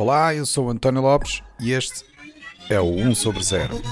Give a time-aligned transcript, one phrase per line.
[0.00, 2.04] Olá, eu sou o António Lopes e este
[2.70, 3.82] é o 1 sobre 0.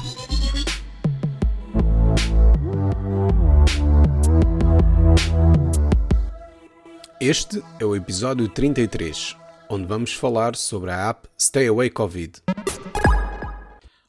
[7.21, 9.37] Este é o episódio 33,
[9.69, 12.41] onde vamos falar sobre a app Stay Away Covid.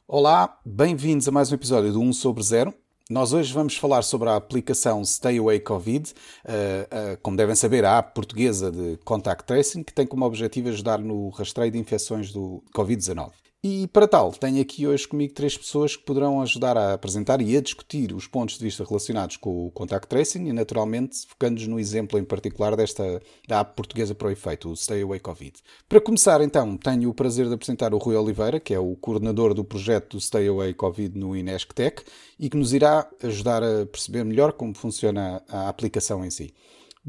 [0.06, 2.72] Olá, bem-vindos a mais um episódio do 1 sobre 0.
[3.10, 7.82] Nós hoje vamos falar sobre a aplicação Stay Away Covid, uh, uh, como devem saber,
[7.82, 12.30] a app portuguesa de Contact Tracing, que tem como objetivo ajudar no rastreio de infecções
[12.30, 13.30] do Covid-19.
[13.60, 17.56] E para tal, tenho aqui hoje comigo três pessoas que poderão ajudar a apresentar e
[17.56, 21.80] a discutir os pontos de vista relacionados com o contact tracing e, naturalmente, focando-nos no
[21.80, 25.54] exemplo em particular desta da app portuguesa para o efeito, o Stay Away Covid.
[25.88, 29.52] Para começar, então, tenho o prazer de apresentar o Rui Oliveira, que é o coordenador
[29.54, 32.04] do projeto do Stay Away Covid no Inesctec
[32.38, 36.54] e que nos irá ajudar a perceber melhor como funciona a aplicação em si.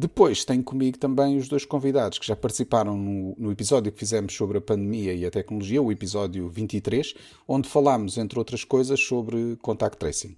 [0.01, 4.33] Depois tenho comigo também os dois convidados que já participaram no, no, episódio que fizemos
[4.33, 7.13] sobre a pandemia e a tecnologia, o episódio 23,
[7.45, 10.37] onde falámos, entre outras coisas, sobre contact tracing.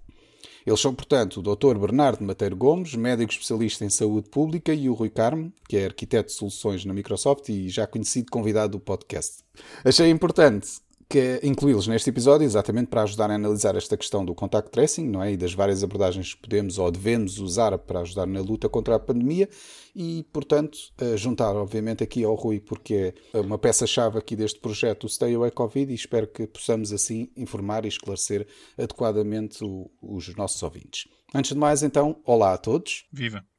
[0.65, 1.77] Eles são, portanto, o Dr.
[1.77, 6.29] Bernardo Mateiro Gomes, médico especialista em saúde pública, e o Rui Carmo, que é arquiteto
[6.29, 9.43] de soluções na Microsoft e já conhecido convidado do podcast.
[9.85, 10.81] Achei importante
[11.11, 15.21] que incluí-los neste episódio exatamente para ajudar a analisar esta questão do contact tracing não
[15.21, 15.33] é?
[15.33, 18.99] e das várias abordagens que podemos ou devemos usar para ajudar na luta contra a
[18.99, 19.49] pandemia
[19.93, 20.77] e, portanto,
[21.17, 25.51] juntar obviamente aqui ao Rui porque é uma peça-chave aqui deste projeto, o Stay Away
[25.51, 31.09] Covid, e espero que possamos assim informar e esclarecer adequadamente o, os nossos ouvintes.
[31.33, 33.05] Antes de mais, então, olá a todos.
[33.11, 33.50] Viva!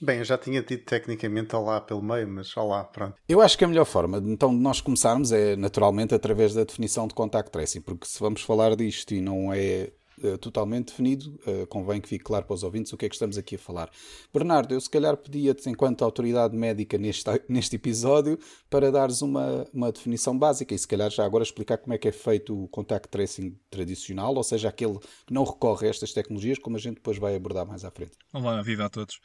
[0.00, 3.16] Bem, eu já tinha dito tecnicamente olá pelo meio, mas olá, pronto.
[3.28, 7.08] Eu acho que a melhor forma então, de nós começarmos é naturalmente através da definição
[7.08, 9.90] de contact tracing, porque se vamos falar disto e não é
[10.22, 13.16] uh, totalmente definido, uh, convém que fique claro para os ouvintes o que é que
[13.16, 13.90] estamos aqui a falar.
[14.32, 18.38] Bernardo, eu se calhar pedia-te, enquanto autoridade médica neste, neste episódio,
[18.70, 22.06] para dares uma, uma definição básica e se calhar já agora explicar como é que
[22.06, 26.56] é feito o contact tracing tradicional, ou seja, aquele que não recorre a estas tecnologias,
[26.56, 28.12] como a gente depois vai abordar mais à frente.
[28.32, 29.18] Olá, viva a todos.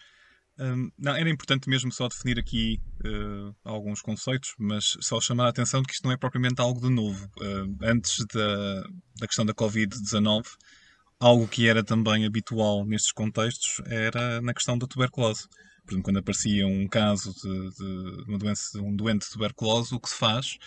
[0.59, 5.50] Um, não, era importante mesmo só definir aqui uh, alguns conceitos, mas só chamar a
[5.50, 7.25] atenção de que isto não é propriamente algo de novo.
[7.40, 8.84] Uh, antes da,
[9.19, 10.44] da questão da Covid-19,
[11.19, 15.47] algo que era também habitual nestes contextos era na questão da tuberculose.
[15.86, 20.00] Por exemplo, quando aparecia um caso de, de uma doença, um doente de tuberculose, o
[20.00, 20.58] que se faz,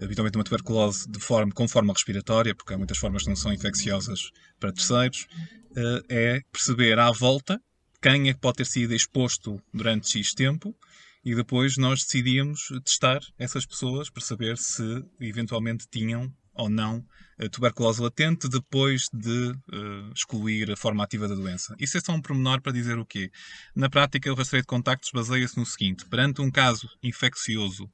[0.00, 3.52] habitualmente uma tuberculose de forma, com forma respiratória, porque há muitas formas que não são
[3.52, 5.26] infecciosas para terceiros,
[5.70, 7.58] uh, é perceber à volta
[8.00, 10.76] quem é que pode ter sido exposto durante X tempo
[11.24, 17.04] e depois nós decidíamos testar essas pessoas para saber se eventualmente tinham ou não
[17.52, 21.76] tuberculose latente depois de uh, excluir a forma ativa da doença.
[21.78, 23.30] Isso é só um pormenor para dizer o quê?
[23.76, 27.88] Na prática, o rastreio de contactos baseia-se no seguinte: perante um caso infeccioso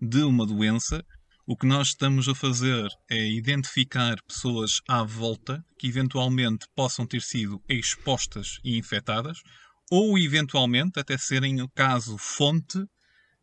[0.00, 1.04] de uma doença,
[1.46, 7.22] o que nós estamos a fazer é identificar pessoas à volta que eventualmente possam ter
[7.22, 9.38] sido expostas e infectadas,
[9.88, 12.84] ou eventualmente até serem o caso fonte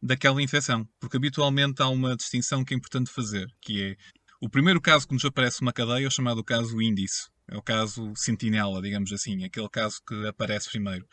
[0.01, 0.85] daquela infecção.
[0.99, 3.95] Porque habitualmente há uma distinção que é importante fazer, que é
[4.41, 7.29] o primeiro caso que nos aparece uma cadeia é o chamado caso índice.
[7.47, 11.07] É o caso sentinela, digamos assim, aquele caso que aparece primeiro.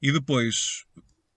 [0.00, 0.86] E depois,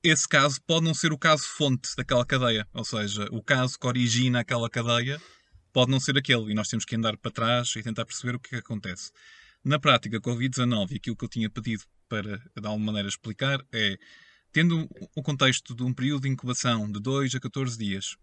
[0.03, 2.67] esse caso pode não ser o caso fonte daquela cadeia.
[2.73, 5.21] Ou seja, o caso que origina aquela cadeia
[5.71, 6.51] pode não ser aquele.
[6.51, 9.11] E nós temos que andar para trás e tentar perceber o que, é que acontece.
[9.63, 13.97] Na prática, Covid-19, aquilo que eu tinha pedido para, de alguma maneira, explicar é,
[14.51, 18.17] tendo o contexto de um período de incubação de 2 a 14 dias,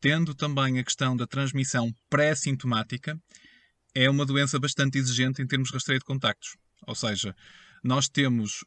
[0.00, 3.18] tendo também a questão da transmissão pré-sintomática,
[3.92, 6.56] é uma doença bastante exigente em termos de rastreio de contactos.
[6.86, 7.34] Ou seja,
[7.82, 8.64] nós temos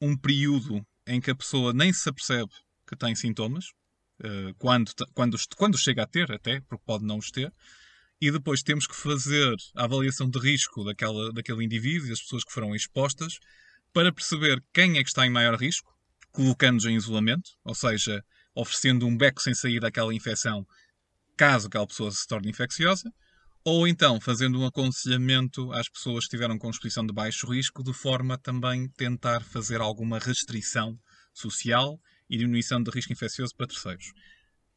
[0.00, 2.50] um período em que a pessoa nem se apercebe
[2.86, 3.66] que tem sintomas,
[4.20, 7.52] uh, quando, quando, quando chega a ter, até, porque pode não os ter,
[8.20, 12.44] e depois temos que fazer a avaliação de risco daquela, daquele indivíduo e das pessoas
[12.44, 13.38] que foram expostas
[13.92, 15.92] para perceber quem é que está em maior risco,
[16.30, 18.24] colocando-nos em isolamento, ou seja,
[18.54, 20.66] oferecendo um beco sem sair daquela infecção
[21.36, 23.10] caso aquela pessoa se torne infecciosa,
[23.64, 27.92] ou então fazendo um aconselhamento às pessoas que estiveram com exposição de baixo risco, de
[27.92, 30.96] forma a também tentar fazer alguma restrição
[31.32, 34.06] social e diminuição de risco infeccioso para terceiros.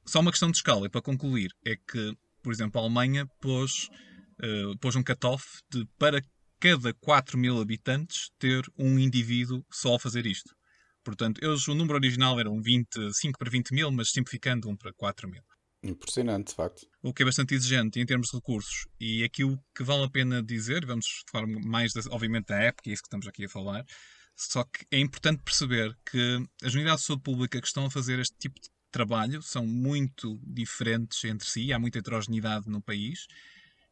[0.06, 3.88] Só uma questão de escala, e para concluir, é que, por exemplo, a Alemanha pôs,
[4.44, 6.22] uh, pôs um cut-off de para
[6.60, 10.54] cada 4 mil habitantes ter um indivíduo só a fazer isto.
[11.04, 14.94] Portanto, eles, o número original era um 25 para 20 mil, mas simplificando um para
[14.94, 15.42] 4 mil.
[15.84, 16.88] Impressionante, de facto.
[17.02, 18.88] O que é bastante exigente em termos de recursos.
[19.00, 22.82] E aqui o que vale a pena dizer, vamos falar mais, da, obviamente, da app,
[22.82, 23.84] que é isso que estamos aqui a falar,
[24.36, 28.20] só que é importante perceber que as unidades de saúde pública que estão a fazer
[28.20, 33.26] este tipo de trabalho são muito diferentes entre si, há muita heterogeneidade no país,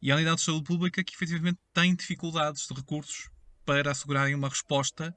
[0.02, 3.30] e há unidades de saúde pública que efetivamente têm dificuldades de recursos
[3.66, 5.16] para assegurarem uma resposta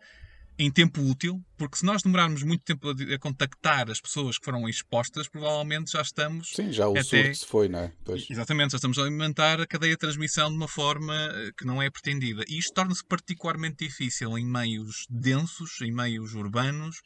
[0.62, 4.44] em tempo útil, porque se nós demorarmos muito tempo a, a, contactar as pessoas que
[4.44, 6.52] foram expostas, provavelmente já estamos.
[6.54, 7.02] Sim, já o até...
[7.02, 7.92] surto se foi, não é?
[8.04, 8.30] Pois.
[8.30, 11.82] Exatamente, já estamos a alimentar a cadeia de transmissão de uma forma eh, que não
[11.82, 12.44] é pretendida.
[12.48, 17.00] E isto torna-se particularmente difícil em meios densos, em meios urbanos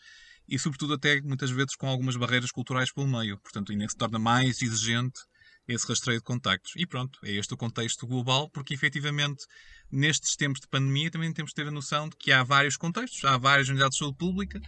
[0.47, 3.39] e, sobretudo, até muitas vezes com algumas barreiras culturais pelo meio.
[3.39, 5.21] Portanto, ainda se torna mais exigente
[5.69, 6.73] esse rastreio de contactos.
[6.77, 9.45] E pronto, é este o contexto global, porque efetivamente
[9.91, 13.25] nestes tempos de pandemia também temos de ter a noção de que há vários contextos,
[13.25, 14.61] há várias unidades de saúde pública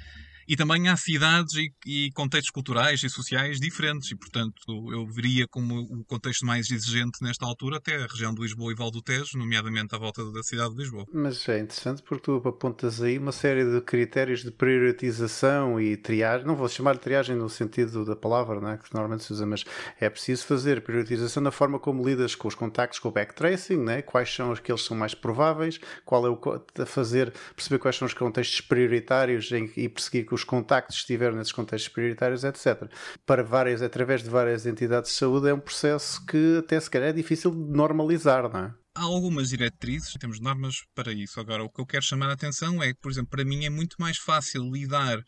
[0.49, 5.47] e também há cidades e, e, contextos culturais e sociais diferentes, e portanto eu veria
[5.47, 9.03] como o contexto mais exigente nesta altura até a região de Lisboa e Val do
[9.03, 11.05] Tejo, nomeadamente à volta da cidade de Lisboa.
[11.13, 16.47] Mas é interessante porque tu apontas aí uma série de critérios de priorização e triagem,
[16.47, 18.79] não vou chamar de triagem no sentido da palavra, não é?
[18.79, 19.65] que normalmente se usa, mas
[20.01, 24.01] é preciso fazer priorização na forma como lidas com os contactos, com o backtracing, né?
[24.01, 26.41] quais são aqueles que são mais prováveis, qual é o
[26.87, 31.53] fazer, perceber quais são os contextos prioritários em, e perseguir que os contactos estiveram nesses
[31.53, 32.91] contextos prioritários, etc.
[33.27, 37.09] Para várias, através de várias entidades de saúde, é um processo que até se calhar
[37.09, 38.75] é difícil de normalizar, não é?
[38.95, 41.39] Há algumas diretrizes, temos normas para isso.
[41.39, 43.71] Agora, o que eu quero chamar a atenção é que, por exemplo, para mim é
[43.71, 45.23] muito mais fácil lidar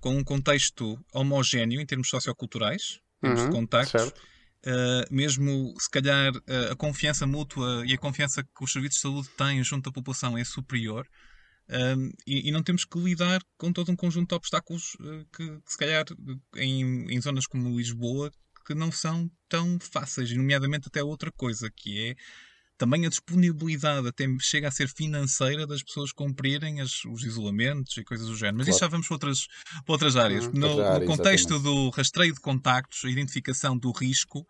[0.00, 4.12] com um contexto homogéneo em termos socioculturais, em termos uhum, de contactos.
[4.66, 9.02] Uh, mesmo se calhar uh, a confiança mútua e a confiança que os serviços de
[9.02, 11.06] saúde têm junto à população é superior,
[11.68, 15.60] um, e, e, não temos que lidar com todo um conjunto de obstáculos uh, que,
[15.60, 16.04] que, se calhar,
[16.56, 18.30] em, em zonas como Lisboa,
[18.64, 22.14] que não são tão fáceis, nomeadamente até outra coisa, que é
[22.78, 28.04] também a disponibilidade até chega a ser financeira das pessoas cumprirem as, os isolamentos e
[28.04, 28.58] coisas do género.
[28.58, 28.76] Mas claro.
[28.76, 29.46] isso já vamos para outras,
[29.84, 30.46] para outras áreas.
[30.46, 31.62] Hum, no, outra no contexto exatamente.
[31.62, 34.46] do rastreio de contactos, a identificação do risco,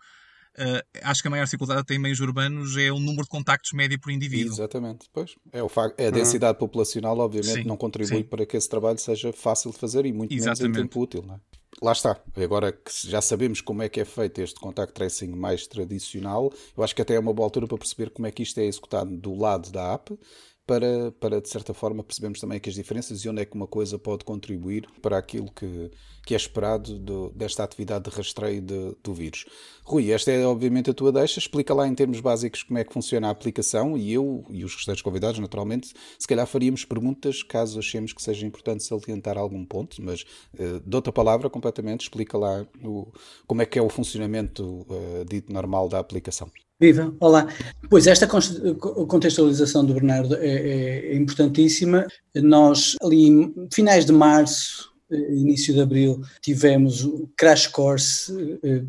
[0.58, 3.72] Uh, acho que a maior dificuldade até em meios urbanos é o número de contactos
[3.72, 4.54] médio por indivíduo.
[4.54, 5.34] Exatamente, pois.
[5.52, 6.60] É, o facto, é a densidade uhum.
[6.60, 8.24] populacional, obviamente, sim, não contribui sim.
[8.24, 10.62] para que esse trabalho seja fácil de fazer e muito Exatamente.
[10.62, 11.22] menos em tempo útil.
[11.26, 11.40] Não é?
[11.82, 12.18] Lá está.
[12.42, 16.82] Agora que já sabemos como é que é feito este contact tracing mais tradicional, eu
[16.82, 19.14] acho que até é uma boa altura para perceber como é que isto é executado
[19.14, 20.18] do lado da app
[20.66, 23.66] para, para, de certa forma, percebermos também que as diferenças e onde é que uma
[23.66, 25.90] coisa pode contribuir para aquilo que,
[26.24, 29.46] que é esperado do, desta atividade de rastreio de, do vírus.
[29.84, 31.38] Rui, esta é obviamente a tua deixa.
[31.38, 34.74] Explica lá em termos básicos como é que funciona a aplicação e eu e os
[34.74, 40.02] restantes convidados, naturalmente, se calhar faríamos perguntas caso achemos que seja importante salientar algum ponto,
[40.02, 40.22] mas
[40.54, 42.02] uh, dou-te a palavra completamente.
[42.02, 43.12] Explica lá o,
[43.46, 46.50] como é que é o funcionamento uh, dito normal da aplicação.
[46.78, 47.48] Viva, olá.
[47.88, 52.06] Pois esta contextualização do Bernardo é, é, é importantíssima.
[52.34, 58.30] Nós, ali, em finais de março, eh, início de abril, tivemos o crash course
[58.62, 58.82] eh,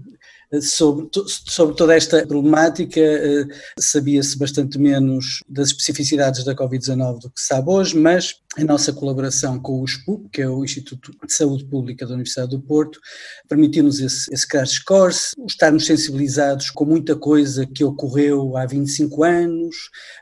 [0.61, 2.99] sobre, sobre toda esta problemática.
[2.99, 3.45] Eh,
[3.79, 8.91] sabia-se bastante menos das especificidades da Covid-19 do que se sabe hoje, mas a nossa
[8.91, 12.99] colaboração com o SPUP, que é o Instituto de Saúde Pública da Universidade do Porto,
[13.47, 19.75] permitiu-nos esse, esse crash course, estarmos sensibilizados com muita coisa que ocorreu há 25 anos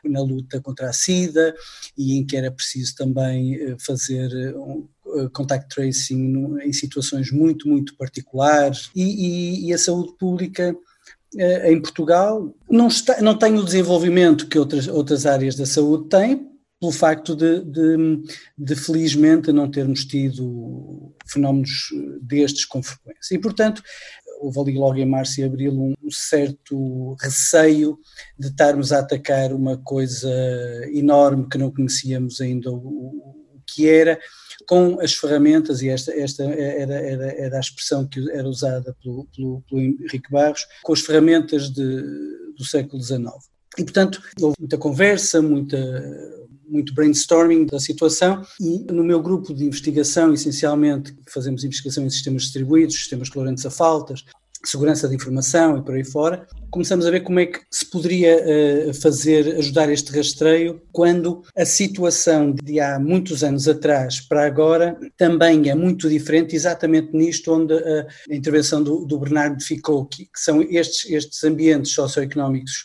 [0.04, 1.54] na luta contra a SIDA
[1.96, 4.86] e em que era preciso também eh, fazer um,
[5.18, 10.76] eh, contact tracing em situações muito, muito particulares e, e, e a saúde pública
[11.36, 16.08] eh, em Portugal não, está, não tem o desenvolvimento que outras, outras áreas da saúde
[16.08, 16.48] têm,
[16.80, 18.22] pelo facto de, de,
[18.56, 21.88] de, felizmente não termos tido fenómenos
[22.20, 23.34] destes com frequência.
[23.34, 23.82] E, portanto,
[24.40, 27.98] houve ali logo em março e abril um certo receio
[28.38, 30.30] de estarmos a atacar uma coisa
[30.92, 34.18] enorme que não conhecíamos ainda o, o que era,
[34.66, 39.26] com as ferramentas, e esta, esta era, era, era a expressão que era usada pelo,
[39.34, 42.02] pelo, pelo Henrique Barros, com as ferramentas de,
[42.56, 43.26] do século XIX.
[43.78, 45.76] E, portanto, houve muita conversa, muita,
[46.68, 52.42] muito brainstorming da situação e no meu grupo de investigação, essencialmente, fazemos investigação em sistemas
[52.42, 54.24] distribuídos, sistemas tolerantes a faltas,
[54.68, 58.36] segurança de informação e por aí fora, começamos a ver como é que se poderia
[58.36, 64.98] uh, fazer, ajudar este rastreio, quando a situação de há muitos anos atrás para agora
[65.16, 70.28] também é muito diferente, exatamente nisto onde a, a intervenção do, do, Bernardo ficou, que,
[70.34, 72.84] são estes, estes ambientes socioeconómicos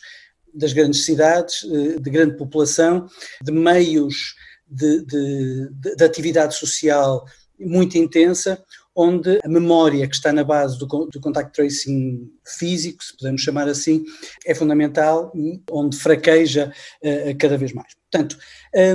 [0.54, 3.06] das grandes cidades, uh, de grande população,
[3.42, 4.34] de meios
[4.68, 7.24] de, de, de, de atividade social
[7.64, 8.62] muito intensa,
[8.94, 13.68] onde a memória que está na base do, do contact tracing físico, se podemos chamar
[13.68, 14.04] assim,
[14.46, 16.72] é fundamental e onde fraqueja
[17.02, 17.92] uh, cada vez mais.
[18.10, 18.36] Portanto,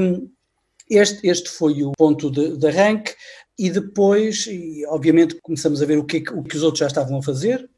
[0.01, 0.29] um,
[0.89, 3.13] Este, este foi o ponto de, de arranque
[3.59, 7.17] e depois, e, obviamente, começamos a ver o que, o que os outros já estavam
[7.17, 7.69] a fazer.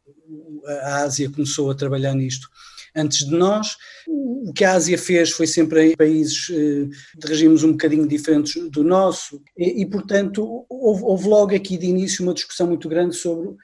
[0.85, 2.47] A Ásia começou a trabalhar nisto
[2.95, 3.75] antes de nós.
[4.07, 8.69] O que a Ásia fez foi sempre em países eh, de regimes um bocadinho diferentes
[8.69, 13.15] do nosso, e, e portanto, houve, houve, logo aqui de início uma discussão muito grande
[13.15, 13.55] sobre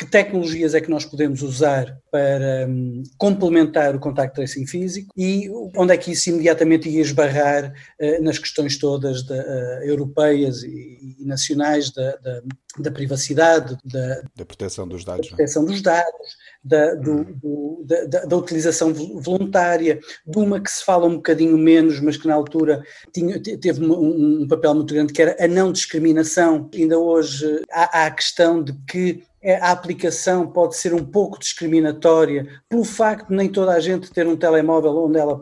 [0.00, 5.50] que tecnologias é que nós podemos usar para um, complementar o contact tracing físico e
[5.76, 7.70] onde é que isso imediatamente ia esbarrar
[8.00, 9.34] uh, nas questões todas uh,
[9.82, 12.42] europeias e, e nacionais da, da,
[12.78, 17.24] da privacidade, da, da, proteção dos dados, da, proteção dos dados, da, do, uhum.
[17.42, 22.28] do, da, da, utilização voluntária, de uma que se fala um bocadinho menos, mas que
[22.28, 26.68] na altura tinha, teve um, um papel muito grande, que era a não discriminação.
[26.74, 32.46] Ainda hoje há, há a questão de que a aplicação pode ser um pouco discriminatória
[32.68, 35.40] pelo facto de nem toda a gente ter um telemóvel onde ela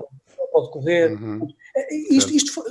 [0.53, 1.13] pode correr.
[1.13, 1.49] Uhum.
[2.11, 2.63] Isto, isto,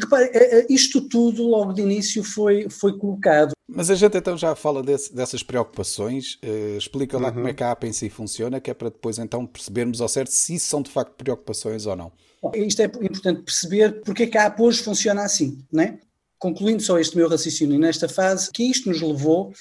[0.00, 3.52] repare, é, isto tudo logo de início foi, foi colocado.
[3.68, 7.34] Mas a gente então já fala desse, dessas preocupações, uh, explica lá uhum.
[7.34, 10.08] como é que a app em si funciona, que é para depois então percebermos ao
[10.08, 12.12] certo se isso são de facto preocupações ou não.
[12.40, 15.98] Bom, isto é importante perceber porque é que a app hoje funciona assim, não é?
[16.38, 19.52] concluindo só este meu raciocínio nesta fase, que isto nos levou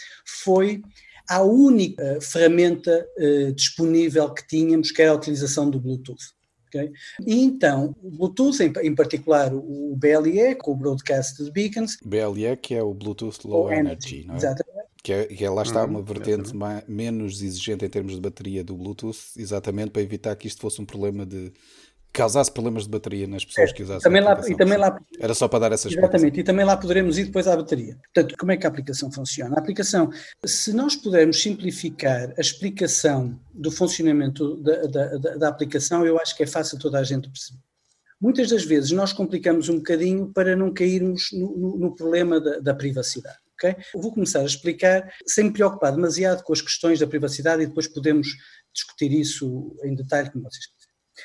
[0.44, 0.82] foi
[1.28, 6.35] à única ferramenta uh, disponível que tínhamos, que era a utilização do Bluetooth.
[6.76, 6.92] Okay?
[7.26, 11.98] E então, o Bluetooth, em, em, particular o BLE, com o Broadcast de Beacons.
[12.04, 14.38] BLE, que é o Bluetooth Low Energy, Energy, não é?
[14.38, 14.76] Exatamente.
[15.02, 18.22] Que, é, que é, lá está uhum, uma vertente mais, menos exigente em termos de
[18.22, 21.54] bateria do Bluetooth, exatamente para evitar que isto fosse um problema de
[22.16, 25.34] causasse problemas de bateria nas pessoas é, que usassem também lá, e também lá Era
[25.34, 27.98] só para dar essas Exatamente, e também lá poderemos ir depois à bateria.
[28.14, 29.56] Portanto, como é que a aplicação funciona?
[29.56, 30.10] A aplicação,
[30.46, 36.36] se nós pudermos simplificar a explicação do funcionamento da, da, da, da aplicação, eu acho
[36.36, 37.60] que é fácil toda a gente perceber.
[38.20, 42.60] Muitas das vezes nós complicamos um bocadinho para não cairmos no, no, no problema da,
[42.60, 43.38] da privacidade.
[43.56, 43.76] Okay?
[43.94, 47.88] Vou começar a explicar sem me preocupar demasiado com as questões da privacidade e depois
[47.88, 48.28] podemos
[48.74, 50.66] discutir isso em detalhe, como vocês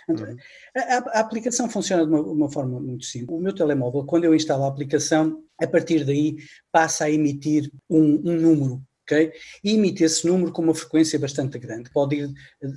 [0.09, 0.37] Uhum.
[0.77, 3.31] A, a, aplicação funciona de uma, uma, forma muito simples.
[3.31, 6.37] O meu telemóvel, quando eu instalo a aplicação, a partir daí
[6.71, 8.83] passa a emitir um, um número.
[9.11, 9.33] Okay?
[9.65, 12.33] E emite esse número com uma frequência bastante grande, pode ir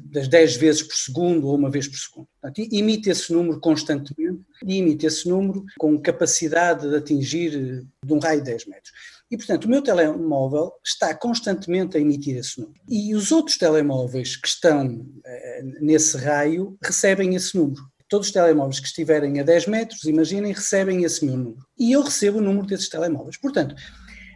[0.06, 2.28] das 10 vezes por segundo ou uma vez por segundo.
[2.42, 8.18] Portanto, emite esse número constantemente e emite esse número com capacidade de atingir de um
[8.18, 8.92] raio de 10 metros.
[9.34, 12.80] E, portanto, o meu telemóvel está constantemente a emitir esse número.
[12.88, 17.82] E os outros telemóveis que estão eh, nesse raio recebem esse número.
[18.08, 21.66] Todos os telemóveis que estiverem a 10 metros, imaginem, recebem esse meu número.
[21.80, 23.36] E eu recebo o número desses telemóveis.
[23.36, 23.74] Portanto,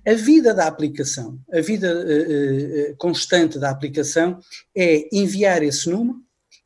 [0.04, 4.40] a vida da aplicação, a vida uh, uh, constante da aplicação
[4.76, 6.18] é enviar esse número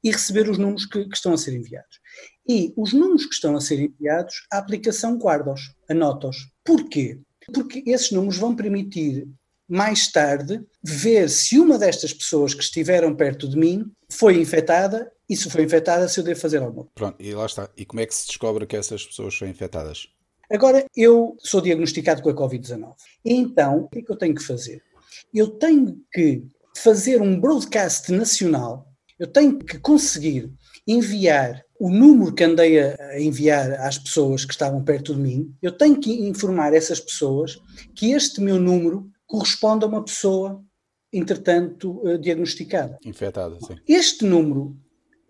[0.02, 2.00] e receber os números que, que, estão a ser enviados.
[2.48, 6.38] E os números que estão a ser enviados, a aplicação guarda-os, anota-os.
[6.64, 7.20] Porquê?
[7.54, 9.28] Porque esses números vão permitir
[9.68, 15.36] mais tarde ver se uma destas pessoas que estiveram perto de mim foi infectada e
[15.38, 16.92] se foi infectada se eu devo fazer algo.
[16.94, 17.70] Pronto, e lá está.
[17.78, 20.08] E como é que se descobre que essas pessoas são infectadas?
[20.52, 22.94] Agora, eu sou diagnosticado com a Covid-19.
[23.24, 24.84] Então, o que é que eu tenho que fazer?
[25.34, 26.44] Eu tenho que
[26.76, 28.86] fazer um broadcast nacional,
[29.18, 30.52] eu tenho que conseguir
[30.88, 35.72] enviar o número que andei a enviar às pessoas que estavam perto de mim, eu
[35.72, 37.60] tenho que informar essas pessoas
[37.96, 40.64] que este meu número corresponde a uma pessoa,
[41.12, 43.00] entretanto, eh, diagnosticada.
[43.04, 43.78] Infectada, sim.
[43.88, 44.78] Este número,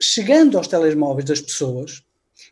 [0.01, 2.03] chegando aos telemóveis das pessoas,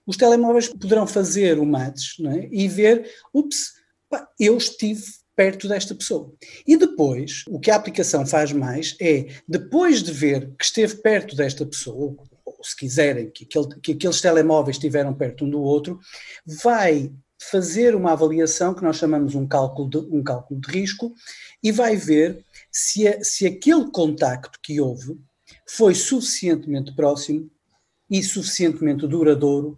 [0.05, 2.47] os telemóveis poderão fazer o match é?
[2.51, 3.73] e ver, ups,
[4.09, 5.03] pá, eu estive
[5.35, 6.33] perto desta pessoa.
[6.67, 11.35] E depois, o que a aplicação faz mais é, depois de ver que esteve perto
[11.35, 12.15] desta pessoa,
[12.61, 15.99] se quiserem, que, aquele, que aqueles telemóveis estiveram perto um do outro,
[16.45, 21.13] vai fazer uma avaliação que nós chamamos um cálculo de, um cálculo de risco
[21.63, 25.17] e vai ver se, a, se aquele contacto que houve
[25.67, 27.49] foi suficientemente próximo
[28.09, 29.77] e suficientemente duradouro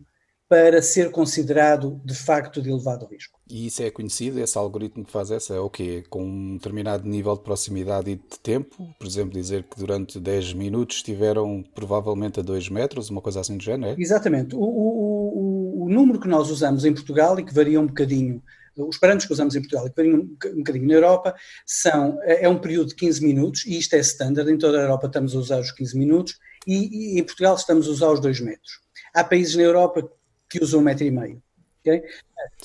[0.50, 3.41] para ser considerado de facto de elevado risco.
[3.52, 6.06] E isso é conhecido, esse algoritmo que faz essa é o quê?
[6.10, 8.96] Com um determinado nível de proximidade e de tempo?
[8.98, 13.58] Por exemplo, dizer que durante 10 minutos estiveram provavelmente a 2 metros, uma coisa assim
[13.58, 14.02] do género, é?
[14.02, 14.56] Exatamente.
[14.56, 18.42] O, o, o, o número que nós usamos em Portugal e que varia um bocadinho
[18.78, 22.46] os parâmetros que usamos em Portugal e que variam um bocadinho na Europa são, é,
[22.46, 25.36] é um período de 15 minutos e isto é standard, em toda a Europa estamos
[25.36, 28.80] a usar os 15 minutos e, e em Portugal estamos a usar os 2 metros.
[29.14, 30.10] Há países na Europa
[30.50, 31.44] que usam um metro e meio.
[31.82, 32.04] Okay?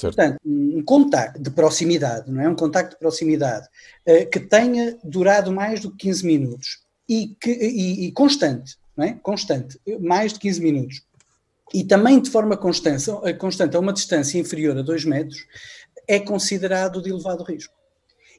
[0.01, 2.49] Portanto, um contacto de proximidade, não é?
[2.49, 3.67] Um contacto de proximidade
[4.07, 9.05] uh, que tenha durado mais do que 15 minutos e, que, e, e, constante, não
[9.05, 9.15] é?
[9.23, 11.03] Constante, mais de 15 minutos.
[11.73, 13.07] e também de forma constante,
[13.39, 15.47] constante a uma distância inferior a 2 metros,
[16.07, 17.75] é considerado de elevado risco.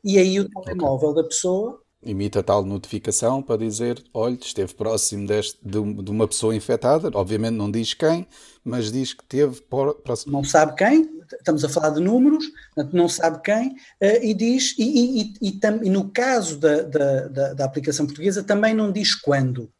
[0.03, 1.23] E aí o telemóvel okay.
[1.23, 7.09] da pessoa imita tal notificação para dizer, olha, esteve próximo deste, de, uma pessoa infectada,
[7.13, 8.27] obviamente não diz quem,
[8.63, 9.61] mas diz que teve
[10.03, 10.31] próximo.
[10.31, 12.45] Não sabe quem, estamos a falar de números,
[12.93, 17.65] não sabe quem, uh, e diz, e, e, e, e no caso da, da, da,
[17.65, 19.71] aplicação portuguesa também não diz quando.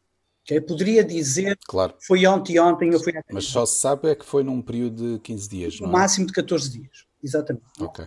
[0.42, 0.60] Okay?
[0.60, 1.94] Poderia dizer claro.
[2.00, 5.18] foi ontem, ontem, ou foi Mas só se sabe é que foi num período de
[5.20, 5.92] 15 dias, não é?
[5.92, 7.66] máximo de 14 dias, exatamente.
[7.80, 8.06] Ok.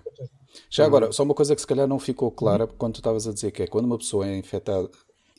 [0.69, 3.33] Já agora, só uma coisa que se calhar não ficou clara quando tu estavas a
[3.33, 4.89] dizer que é quando uma pessoa é infectada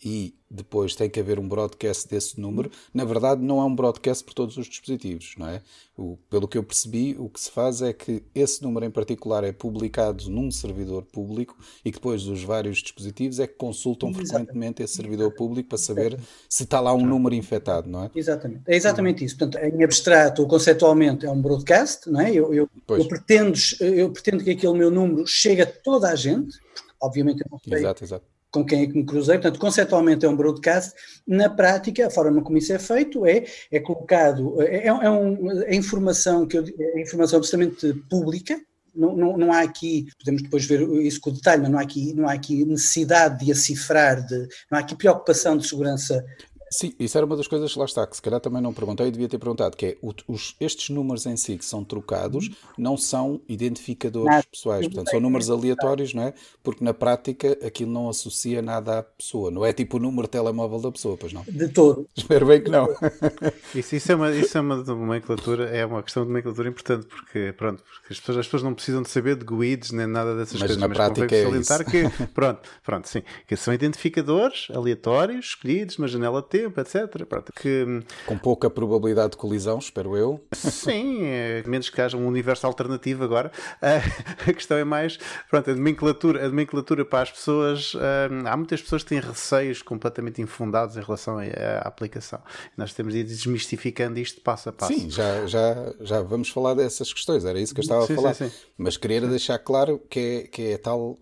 [0.02, 2.71] e depois tem que haver um broadcast desse número.
[2.92, 5.62] Na verdade, não é um broadcast por todos os dispositivos, não é?
[5.97, 9.44] O, pelo que eu percebi, o que se faz é que esse número em particular
[9.44, 14.28] é publicado num servidor público e que depois os vários dispositivos é que consultam Exatamente.
[14.32, 16.18] frequentemente esse servidor público para saber
[16.49, 18.11] se está lá um número infectado, não é?
[18.14, 19.38] Exatamente, é exatamente isso.
[19.38, 22.30] Portanto, em abstrato ou conceptualmente é um broadcast, não é?
[22.30, 26.59] Eu, eu, eu, pretendo, eu pretendo que aquele meu número chegue a toda a gente,
[26.75, 29.37] porque obviamente eu não sei exato, exato com quem é que me cruzei.
[29.37, 30.92] Portanto, conceptualmente é um broadcast.
[31.26, 35.75] Na prática, a forma como isso é feito é, é colocado, é, é, um, é
[35.75, 38.61] informação que eu, é informação absolutamente pública.
[38.94, 42.12] Não, não, não, há aqui, podemos depois ver isso com detalhe, mas não há aqui,
[42.12, 44.37] não há aqui necessidade de a cifrar, de,
[44.71, 46.23] não há aqui preocupação de segurança
[46.72, 49.06] Sim, isso era uma das coisas que lá está, que se calhar também não perguntei
[49.08, 52.96] e devia ter perguntado, que é os, estes números em si que são trocados não
[52.96, 54.46] são identificadores nada.
[54.50, 56.34] pessoais, portanto são números aleatórios, não é?
[56.62, 60.30] Porque na prática aquilo não associa nada à pessoa, não é tipo o número de
[60.30, 61.42] telemóvel da pessoa, pois não?
[61.42, 62.08] De todo.
[62.16, 62.88] Espero bem que não.
[63.74, 67.52] Isso, isso, é, uma, isso é uma nomenclatura, é uma questão de nomenclatura importante, porque
[67.56, 70.54] pronto, porque as pessoas, as pessoas não precisam de saber de GUIDs nem nada dessas
[70.54, 71.90] mas coisas, na mas prática é salientar isso.
[71.90, 77.25] que, pronto, pronto, sim, que são identificadores aleatórios, escolhidos, uma janela de tempo, etc.
[77.26, 80.45] Pronto, que, Com pouca probabilidade de colisão, espero eu.
[80.52, 83.50] Sim, é, menos que haja um universo alternativo agora.
[83.83, 85.19] Uh, a questão é mais,
[85.50, 87.99] pronto, a nomenclatura, a nomenclatura para as pessoas, uh,
[88.47, 92.40] há muitas pessoas que têm receios completamente infundados em relação à, aplicação.
[92.76, 94.92] Nós temos de ir desmistificando isto passo a passo.
[94.92, 98.16] Sim, já, já, já vamos falar dessas questões, era isso que eu estava sim, a
[98.16, 98.35] falar.
[98.35, 98.57] Sim, sim.
[98.77, 101.18] Mas queria deixar claro que é, que é tal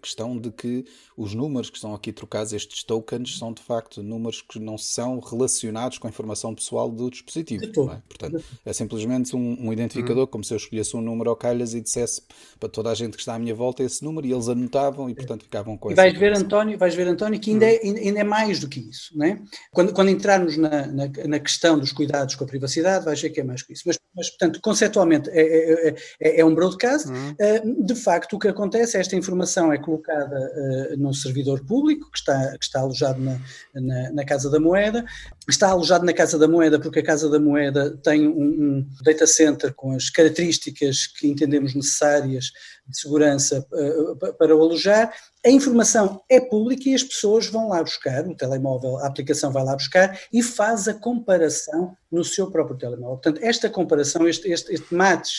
[0.00, 0.84] questão de que
[1.16, 5.20] os números que estão aqui trocados, estes tokens, são de facto números que não são
[5.20, 7.64] relacionados com a informação pessoal do dispositivo.
[7.64, 8.02] É?
[8.08, 10.26] Portanto, é simplesmente um, um identificador, uhum.
[10.26, 12.22] como se eu escolhesse um número ao calhas e dissesse
[12.58, 15.14] para toda a gente que está à minha volta esse número e eles anotavam e,
[15.14, 17.72] portanto, ficavam com e vais ver, António, vais ver, António, que ainda, uhum.
[17.72, 19.16] é, ainda é mais do que isso.
[19.16, 19.38] Não é?
[19.72, 23.40] quando, quando entrarmos na, na, na, questão dos cuidados com a privacidade, vais ver que
[23.40, 23.82] é mais que isso.
[23.86, 27.08] Mas, mas portanto, conceptualmente é, é, é, é um broadcast.
[27.08, 27.30] Uhum.
[27.30, 32.10] Uh, de facto, o que acontece é esta informação é colocada uh, num servidor público
[32.10, 33.40] que está, que está alojado na,
[33.74, 35.04] na, na, Casa da Moeda.
[35.48, 39.26] Está alojado na Casa da Moeda porque a Casa da Moeda tem um, um data
[39.26, 42.52] center com as características que entendemos necessárias
[42.86, 45.12] de segurança uh, para o alojar.
[45.44, 49.64] A informação é pública e as pessoas vão lá buscar, o telemóvel, a aplicação vai
[49.64, 53.16] lá buscar e faz a comparação no seu próprio telemóvel.
[53.16, 55.30] Portanto, esta comparação, este, este, este match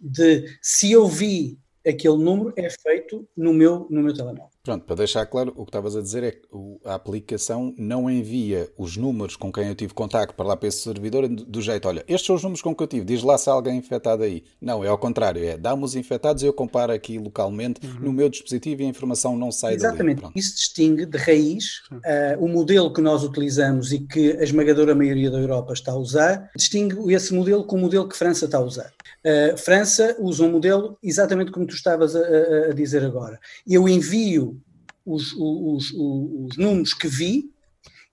[0.00, 4.50] de se eu vi aquele número é feito no meu, no meu telemóvel.
[4.62, 6.46] Pronto, para deixar claro, o que estavas a dizer é que
[6.84, 10.82] a aplicação não envia os números com quem eu tive contacto para lá para esse
[10.82, 13.48] servidor do jeito, olha, estes são os números com que eu tive, diz lá se
[13.48, 14.44] há alguém infectado aí.
[14.60, 18.00] Não, é ao contrário, é dá-me os infectados e eu comparo aqui localmente uhum.
[18.00, 20.02] no meu dispositivo e a informação não sai Exatamente.
[20.02, 20.12] dali.
[20.12, 24.94] Exatamente, isso distingue de raiz uh, o modelo que nós utilizamos e que a esmagadora
[24.94, 28.44] maioria da Europa está a usar, distingue esse modelo com o modelo que a França
[28.46, 28.92] está a usar.
[29.24, 33.38] Uh, França usa um modelo exatamente como tu estavas a, a, a dizer agora.
[33.66, 34.60] Eu envio
[35.04, 37.52] os, os, os, os números que vi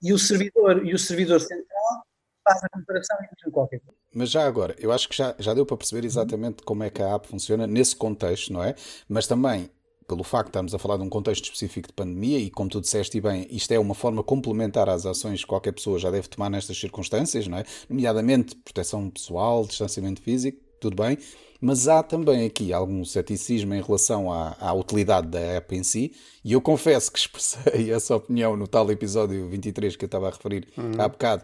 [0.02, 2.04] e o servidor, e o servidor central
[2.44, 3.98] faz a comparação e diz qualquer coisa.
[4.14, 7.02] Mas já agora, eu acho que já, já deu para perceber exatamente como é que
[7.02, 8.74] a app funciona nesse contexto, não é?
[9.08, 9.70] Mas também
[10.10, 12.80] pelo facto de estarmos a falar de um contexto específico de pandemia e, como tu
[12.80, 16.50] disseste bem, isto é uma forma complementar às ações que qualquer pessoa já deve tomar
[16.50, 17.64] nestas circunstâncias, não é?
[17.88, 21.18] Nomeadamente proteção pessoal, distanciamento físico, tudo bem,
[21.60, 26.12] mas há também aqui algum ceticismo em relação à, à, utilidade da app em si,
[26.44, 30.30] e eu confesso que expressei essa opinião no tal episódio 23 que eu estava a
[30.30, 30.92] referir uhum.
[30.98, 31.42] há bocado,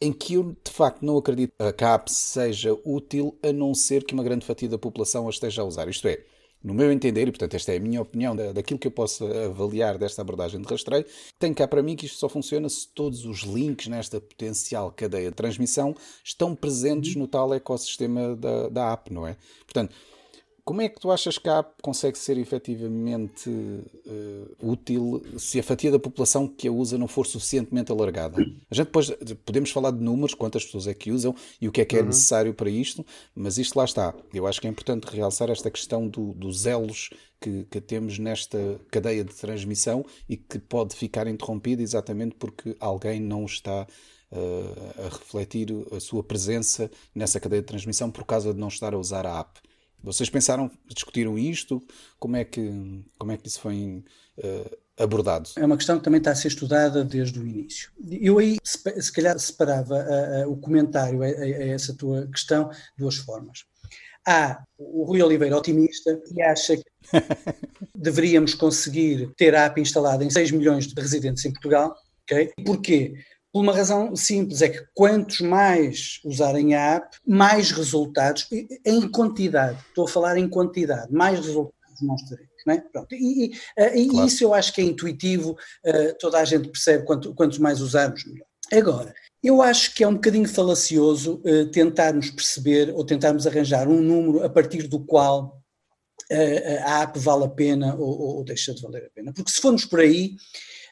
[0.00, 4.04] em que eu de facto não acredito que a app seja útil a não ser
[4.04, 5.88] que uma grande fatia da população a esteja a usar.
[5.88, 6.24] Isto é,
[6.62, 9.98] no meu entender, e portanto esta é a minha opinião daquilo que eu posso avaliar
[9.98, 11.04] desta abordagem de rastreio,
[11.38, 15.30] tem cá para mim que isto só funciona se todos os links nesta potencial cadeia
[15.30, 15.94] de transmissão
[16.24, 19.36] estão presentes no tal ecossistema da, da app, não é?
[19.64, 19.94] Portanto,
[20.64, 25.62] Como é que tu achas que a app consegue ser efetivamente uh, útil se a
[25.62, 28.40] fatia da população que a usa não for suficientemente alargada?
[28.70, 29.10] A gente depois
[29.44, 32.00] podemos falar de números, quantas pessoas é que usam e o que é que é
[32.00, 32.06] uhum.
[32.06, 34.14] necessário para isto, mas isto lá está.
[34.32, 38.80] Eu acho que é importante realçar esta questão do, dos elos que, que, temos nesta
[38.88, 43.84] cadeia de transmissão e que pode ficar interrompida exatamente porque alguém não está
[44.30, 48.94] uh, a refletir a sua presença nessa cadeia de transmissão por causa de não estar
[48.94, 49.60] a usar a app.
[50.02, 51.82] Vocês pensaram, discutiram isto?
[52.18, 54.04] Como é que, como é que isso foi
[54.38, 55.50] uh, abordado?
[55.56, 57.90] É uma questão que também está a ser estudada desde o início.
[58.10, 62.76] Eu aí, se calhar, separava a, a, o comentário a, a, essa tua questão de
[62.98, 63.64] duas formas.
[64.26, 66.84] Há o Rui Oliveira otimista e acha que
[67.94, 71.94] deveríamos conseguir ter a app instalada em 6 milhões de residentes em Portugal.
[72.24, 72.52] Okay?
[72.64, 73.14] Porquê?
[73.52, 78.48] Por uma razão simples, é que quantos mais usarem a app, mais resultados,
[78.84, 82.52] em quantidade, estou a falar em quantidade, mais resultados nós teremos.
[82.66, 82.80] É?
[82.80, 83.12] Pronto.
[83.12, 84.26] E, e, eh, e claro.
[84.26, 88.24] isso eu acho que é intuitivo, uh, toda a gente percebe quanto, quantos mais usarmos,
[88.24, 88.46] melhor.
[88.72, 89.12] Agora,
[89.42, 94.44] eu acho que é um bocadinho falacioso uh, tentarmos perceber ou tentarmos arranjar um número
[94.44, 95.60] a partir do qual
[96.30, 99.32] uh, a app vale a pena ou, ou, deixa de valer a pena.
[99.32, 100.36] Porque se formos por aí,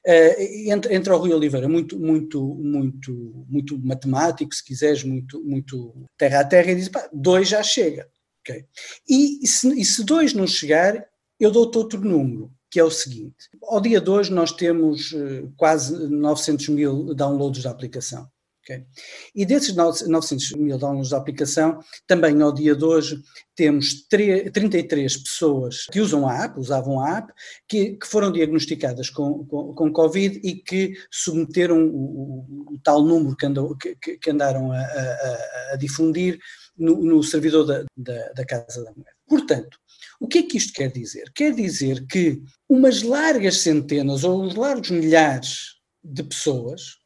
[0.07, 5.95] Uh, entra, entra o Rui Oliveira, muito, muito, muito, muito matemático, se quiseres, muito, muito
[6.17, 8.09] terra a terra, e diz: pá, dois já chega.
[8.41, 8.65] Okay?
[9.09, 11.07] E, e, se, e se dois não chegar,
[11.39, 15.53] eu dou-te outro número, que é o seguinte: ao dia de hoje, nós temos uh,
[15.57, 18.27] quase 900 mil downloads da aplicação.
[18.71, 18.87] Okay?
[19.35, 23.21] E desses 900 mil downloads da aplicação, também ao dia de hoje,
[23.57, 27.33] temos 33 pessoas que usam a app, usavam a app,
[27.69, 33.03] que, que foram diagnosticadas com, com, com, Covid e que submeteram o, o, o tal
[33.03, 36.39] número que, andou, que, que andaram a, a, a difundir
[36.79, 39.11] no, no servidor da, da, da Casa da Moeda.
[39.29, 39.79] Portanto,
[40.21, 41.31] o que é que isto quer dizer?
[41.35, 47.00] Quer dizer que umas largas centenas ou largos milhares de pessoas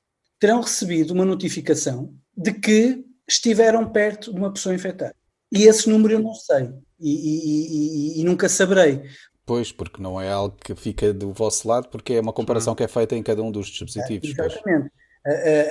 [0.44, 5.14] terão recebido uma notificação de que estiveram perto de uma pessoa infectada.
[5.50, 6.68] E esse número eu não sei
[7.00, 9.00] e, e, e, e nunca saberei.
[9.46, 12.83] Pois, porque não é algo que fica do vosso lado, porque é uma comparação que
[12.83, 14.38] é feita em cada um dos dispositivos.
[14.38, 14.90] É, exatamente.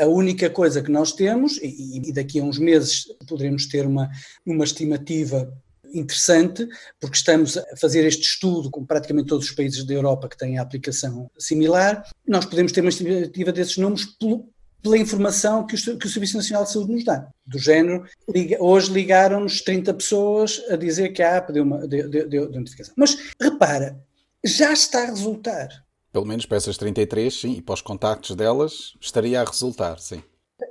[0.01, 4.09] A, a, única coisa que nós temos, e, daqui a uns meses poderemos ter uma,
[4.43, 5.53] uma estimativa
[5.93, 6.67] interessante,
[6.99, 10.57] porque estamos a fazer este estudo com praticamente todos os países da Europa que têm
[10.57, 14.51] a aplicação similar, nós podemos ter uma estimativa desses números pelo,
[14.83, 17.25] pela informação que o, que o, Serviço Nacional de Saúde nos dá.
[17.45, 22.09] Do género, liga, hoje ligaram-nos 30 pessoas a dizer que a app deu, uma, deu,
[22.09, 22.93] deu, deu notificação.
[22.97, 23.97] Mas repara,
[24.43, 25.69] já está a resultar.
[26.11, 30.21] Pelo menos para essas 33, sim, e para os contactos delas estaria a resultar, sim.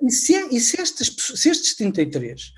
[0.02, 2.52] E se, e se, estes, se estes 33 uh,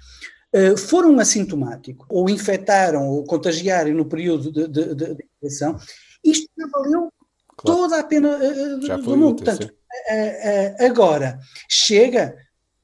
[0.52, 5.78] eh, foram assintomáticos, ou infectaram, ou contagiaram no período de, de, de, de infecção,
[6.22, 7.10] isto já valeu
[7.56, 7.80] claro.
[7.80, 9.40] toda a pena uh, do mundo.
[9.40, 11.38] Útil, Portanto, uh, agora,
[11.68, 12.36] chega,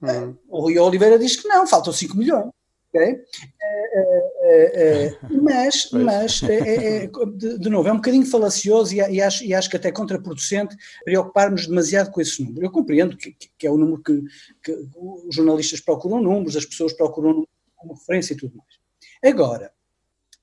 [0.03, 0.37] uhum.
[0.49, 2.51] o Rui Oliveira diz que não, faltam 5 milhões.
[2.93, 3.19] Okay?
[5.43, 9.55] mas, mas é, é, de, de, novo, é um bocadinho falacioso e, e, acho, e
[9.55, 12.67] acho que até contraproducente preocuparmos demasiado com esse número.
[12.67, 14.21] Eu compreendo que, que é o número que,
[14.63, 18.81] que, os jornalistas procuram números, as pessoas procuram como referência e tudo mais.
[19.23, 19.73] Agora,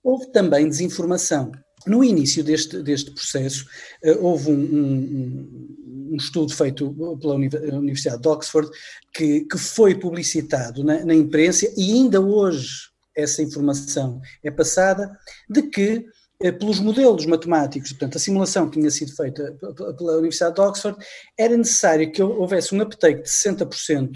[0.02, 1.52] houve também desinformação.
[1.86, 3.66] No início deste, deste processo,
[4.04, 8.70] uh, houve um, um, um estudo feito pela Universidade de Oxford
[9.14, 15.12] que, que foi publicitado na, na imprensa e ainda hoje essa informação é passada
[15.50, 16.06] de que
[16.40, 19.58] eh, pelos modelos matemáticos, portanto, a simulação que tinha sido feita
[19.98, 21.06] pela Universidade de Oxford,
[21.38, 24.12] era necessário que houvesse um uptake de 60%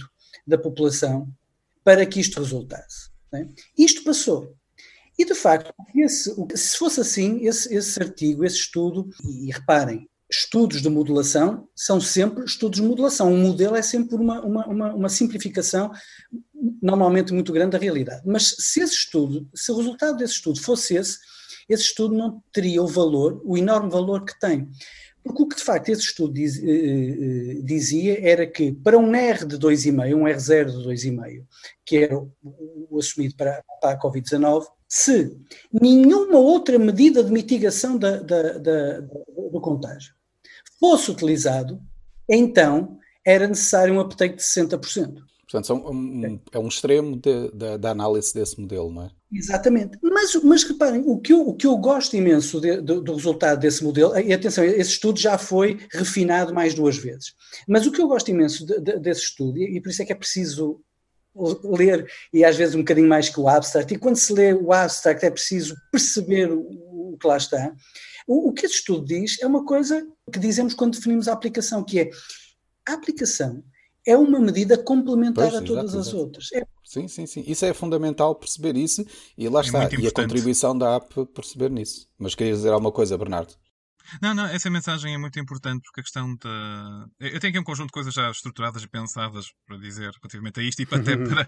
[0.45, 1.27] da população
[1.83, 3.09] para que isto resultasse.
[3.33, 3.47] É?
[3.77, 4.55] Isto passou.
[5.21, 10.81] E, de facto, esse, se fosse assim, esse, esse artigo, esse estudo, e reparem, estudos
[10.81, 13.31] de modulação são sempre estudos de modulação.
[13.31, 15.91] Um modelo é sempre uma, uma, uma, uma, simplificação,
[16.81, 18.23] normalmente muito grande, da realidade.
[18.25, 21.19] Mas se esse estudo, se o resultado desse estudo fosse esse,
[21.69, 24.67] esse estudo não teria o valor, o enorme valor que tem.
[25.23, 29.13] Porque o que de facto esse estudo diz, eh, eh, dizia era que para um
[29.13, 31.45] R de 2,5, um R0 de 2,5,
[31.85, 32.31] que era o,
[32.89, 35.37] o assumido para, para a Covid-19, se
[35.71, 40.13] nenhuma outra medida de mitigação da, da, da, do contágio
[40.77, 41.81] fosse utilizado,
[42.27, 44.81] então era necessário um uptake de 60%.
[45.43, 49.11] Portanto, são um, é um extremo de, de, da análise desse modelo, não é?
[49.31, 49.97] Exatamente.
[50.03, 53.61] Mas, mas reparem, o que eu, o que eu gosto imenso de, do, do, resultado
[53.61, 57.33] desse modelo, e atenção, esse estudo já foi refinado mais duas vezes,
[57.65, 60.15] mas o que eu gosto imenso de, desse estudo, e por isso é que é
[60.15, 60.81] preciso
[61.35, 64.71] ler e às vezes um bocadinho mais que o abstract, e quando se lê o
[64.73, 67.73] abstract é preciso perceber o, que lá está.
[68.27, 71.83] O, o que esse estudo diz é uma coisa que dizemos quando definimos a aplicação,
[71.83, 72.09] que é
[72.87, 73.63] a aplicação
[74.05, 76.17] é uma medida complementar pois, a todas exato, as exato.
[76.17, 76.51] outras.
[76.53, 76.65] É...
[76.83, 77.43] Sim, sim, sim.
[77.45, 79.05] Isso é fundamental perceber isso
[79.37, 79.89] e lá é está.
[79.99, 82.07] E a contribuição da app perceber nisso.
[82.17, 83.53] Mas querias dizer alguma coisa, Bernardo?
[84.21, 87.05] Não, não, essa mensagem é muito importante porque a questão da.
[87.19, 90.63] Eu tenho aqui um conjunto de coisas já estruturadas e pensadas para dizer relativamente a
[90.63, 91.47] isto e até para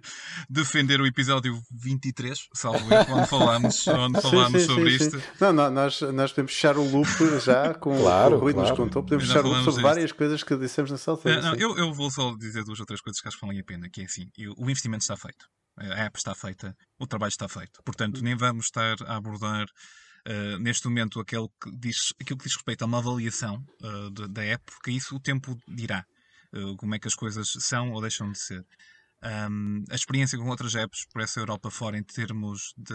[0.49, 5.23] defender o episódio 23, salvo eu, onde falámos, onde falámos sim, sim, sobre sim, isto.
[5.39, 7.09] Não, não, nós, nós podemos fechar o loop
[7.43, 8.69] já com claro, o Rui claro.
[8.69, 11.55] nos contou, podemos fechar o loop sobre várias coisas que dissemos na South é, não,
[11.55, 13.89] eu, eu vou só dizer duas ou três coisas que acho que valem a pena,
[13.89, 15.45] que é assim, o investimento está feito.
[15.75, 17.81] A app está feita, o trabalho está feito.
[17.83, 19.65] Portanto, nem vamos estar a abordar
[20.27, 24.27] uh, neste momento aquele que diz, aquilo que diz respeito a uma avaliação uh, de,
[24.27, 26.05] da app, porque isso o tempo dirá
[26.53, 28.65] uh, como é que as coisas são ou deixam de ser.
[29.49, 32.93] Um, a experiência com outras apps por essa Europa fora em termos de,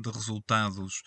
[0.00, 1.02] de resultados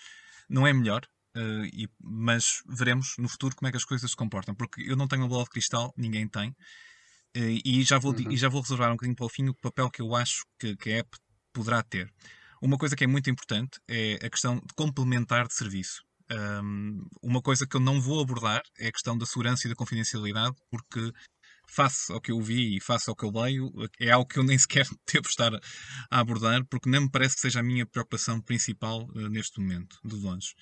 [0.48, 1.02] não é melhor,
[1.34, 4.94] Uh, e, mas veremos no futuro como é que as coisas se comportam, porque eu
[4.94, 8.30] não tenho uma bola de cristal, ninguém tem, uh, e, já vou, uhum.
[8.30, 10.76] e já vou reservar um bocadinho para o fim o papel que eu acho que,
[10.76, 11.08] que a app
[11.50, 12.12] poderá ter.
[12.62, 16.00] Uma coisa que é muito importante é a questão de complementar de serviço.
[16.30, 19.74] Um, uma coisa que eu não vou abordar é a questão da segurança e da
[19.74, 21.10] confidencialidade, porque
[21.68, 24.44] face ao que eu vi e face ao que eu leio, é algo que eu
[24.44, 25.52] nem sequer devo estar
[26.08, 29.98] a abordar, porque não me parece que seja a minha preocupação principal uh, neste momento,
[30.04, 30.54] de longe.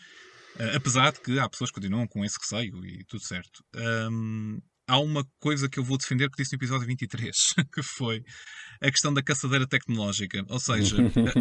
[0.56, 3.62] Uh, apesar de que há pessoas que continuam com esse receio e tudo certo.
[4.10, 4.58] Um,
[4.90, 8.24] há uma coisa que eu vou defender que disse no episódio 23, que foi
[8.80, 10.44] a questão da caçadeira tecnológica.
[10.48, 10.96] Ou seja,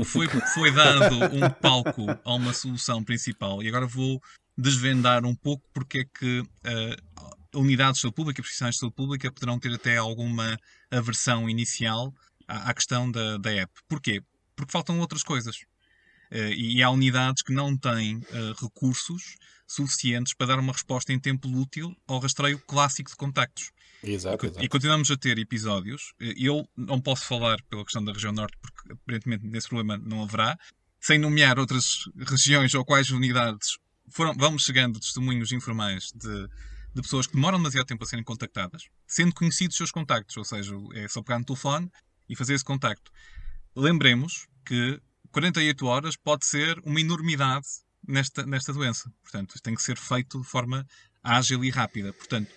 [0.05, 4.21] foi, foi dado um palco a uma solução principal e agora vou
[4.55, 9.31] desvendar um pouco porque é que uh, unidades de saúde pública profissionais de saúde pública
[9.31, 10.55] poderão ter até alguma
[10.91, 12.13] aversão inicial
[12.47, 13.73] à, à questão da, da app.
[13.87, 14.21] Porquê?
[14.55, 15.55] Porque faltam outras coisas.
[16.31, 19.35] Uh, e há unidades que não têm uh, recursos
[19.67, 23.71] suficientes para dar uma resposta em tempo útil ao rastreio clássico de contactos.
[24.03, 24.65] Exato, e, exato.
[24.65, 26.13] e continuamos a ter episódios.
[26.19, 30.23] Eh, eu não posso falar pela questão da região norte, porque aparentemente nesse problema não
[30.23, 30.57] haverá,
[30.99, 33.77] sem nomear outras regiões ou quais unidades
[34.09, 36.47] foram, vamos chegando testemunhos informais de,
[36.93, 40.43] de pessoas que demoram demasiado tempo a serem contactadas, sendo conhecidos os seus contactos, ou
[40.43, 41.91] seja, é só pegar no telefone
[42.27, 43.11] e fazer esse contacto.
[43.75, 44.99] Lembremos que
[45.31, 47.65] 48 horas pode ser uma enormidade
[48.07, 49.11] nesta, nesta doença.
[49.21, 50.85] Portanto, tem que ser feito de forma
[51.23, 52.13] ágil e rápida.
[52.13, 52.51] Portanto,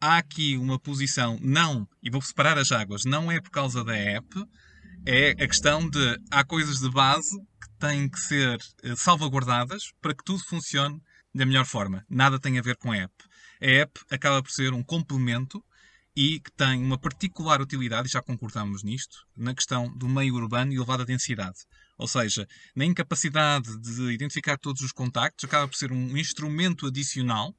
[0.00, 3.94] há aqui uma posição, não, e vou separar as águas, não é por causa da
[3.94, 4.28] app,
[5.06, 10.14] é a questão de há coisas de base que têm que ser eh, salvaguardadas para
[10.14, 11.00] que tudo funcione
[11.34, 12.04] da melhor forma.
[12.08, 13.14] Nada tem a ver com a app.
[13.60, 15.64] A app acaba por ser um complemento
[16.14, 20.72] e que tem uma particular utilidade, e já concordamos nisto, na questão do meio urbano
[20.72, 21.58] e elevada densidade.
[21.98, 27.54] Ou seja, na incapacidade de identificar todos os contactos, acaba por ser um instrumento adicional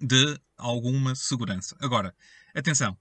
[0.00, 1.76] de alguma segurança.
[1.80, 2.14] Agora,
[2.54, 2.96] atenção,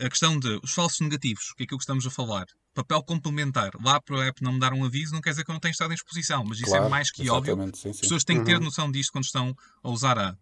[0.00, 3.70] a questão de os falsos negativos, que é aquilo que estamos a falar, papel complementar,
[3.82, 5.60] lá para a app não me dar um aviso, não quer dizer que eu não
[5.60, 7.56] tenha estado em exposição, mas isso é claro, é mais que óbvio.
[7.56, 7.90] Sim, sim.
[7.90, 8.64] As pessoas têm que ter uhum.
[8.64, 10.38] noção disto quando estão a usar a app.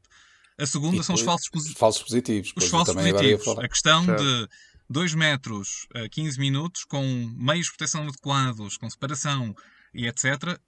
[0.58, 2.52] A segunda e são os falsos, posi falsos positivos.
[2.56, 3.46] Os falsos positivos.
[3.58, 4.22] A questão certo.
[4.22, 4.48] de
[4.88, 7.02] 2 metros a 15 minutos, com
[7.36, 9.54] meios de proteção adequados, com separação
[9.92, 10.58] e etc.,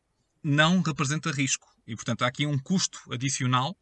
[0.42, 1.68] não representa risco.
[1.86, 3.76] E, portanto, há aqui um custo adicional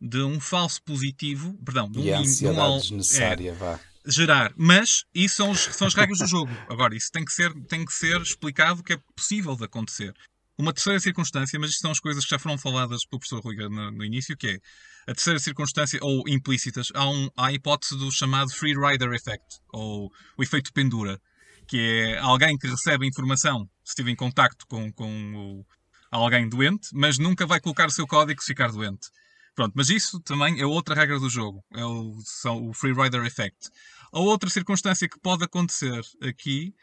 [0.00, 3.80] de um falso positivo, perdão, de um, e a ansiedade um, desnecessária, é, vá.
[4.06, 4.52] gerar.
[4.56, 6.52] Mas isso são, os, são as regras do jogo.
[6.68, 10.14] Agora, isso tem que, ser, tem que ser explicado que é possível de acontecer.
[10.58, 13.54] Uma terceira circunstância, mas isto são as coisas que já foram faladas pelo professor Rui
[13.68, 14.58] no, no, início, que é
[15.06, 19.46] a terceira circunstância, ou implícitas, há, um, há a hipótese do chamado free rider effect,
[19.72, 21.20] ou o efeito pendura,
[21.68, 25.66] que é alguém que recebe informação se estiver em contacto com, com o,
[26.10, 29.10] alguém doente, mas nunca vai colocar o seu código se ficar doente.
[29.54, 32.16] Pronto, mas isso também é outra regra do jogo, é o,
[32.62, 33.70] o Free Rider Effect.
[34.12, 36.74] A outra circunstância que pode acontecer aqui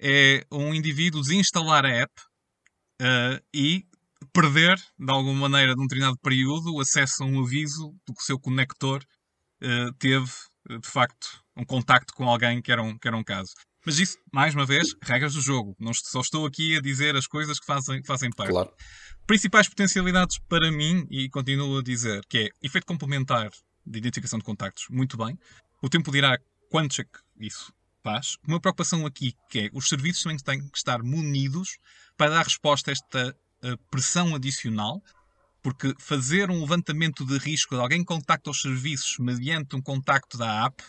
[0.00, 2.27] é um indivíduo desinstalar a app
[3.00, 3.84] uh, e
[4.32, 8.24] perder, de alguma maneira, num determinado período, o acesso a um aviso do que o
[8.24, 9.02] seu conector
[9.62, 10.30] uh, teve,
[10.68, 13.52] de facto, um contacto com alguém que era um, que era um caso.
[13.84, 15.74] Mas isso, mais uma vez, regras do jogo.
[15.78, 18.50] Não só estou aqui a dizer as coisas que fazem, que fazem parte.
[18.50, 18.70] Claro.
[19.26, 23.50] Principais potencialidades para mim, e continuo a dizer, que é efeito complementar
[23.86, 25.38] de identificação de contactos, muito bem.
[25.82, 26.36] O tempo dirá
[26.70, 28.36] quanto é que isso faz.
[28.46, 31.78] Uma preocupação aqui que é os serviços também têm que estar munidos
[32.16, 35.02] para dar resposta a esta eh, pressão adicional,
[35.62, 40.38] porque fazer um levantamento de risco de alguém que contacta os serviços mediante um contacto
[40.38, 40.82] da app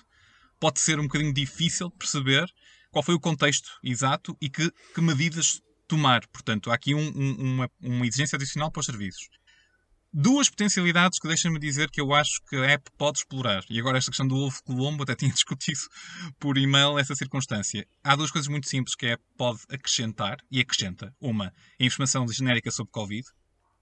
[0.60, 2.48] pode ser um bocadinho difícil perceber
[2.92, 6.26] qual foi o contexto exato e que, que medidas tomar.
[6.28, 9.30] Portanto, há aqui um, um, uma, uma exigência adicional para os serviços.
[10.12, 13.64] Duas potencialidades que deixam-me dizer que eu acho que a app pode explorar.
[13.70, 15.82] E agora esta questão do ovo colombo, até tinha discutido
[16.40, 17.86] por e-mail essa circunstância.
[18.04, 21.14] Há duas coisas muito simples que a app pode acrescentar, e acrescenta.
[21.22, 23.28] Uma, a informação genérica sobre Covid,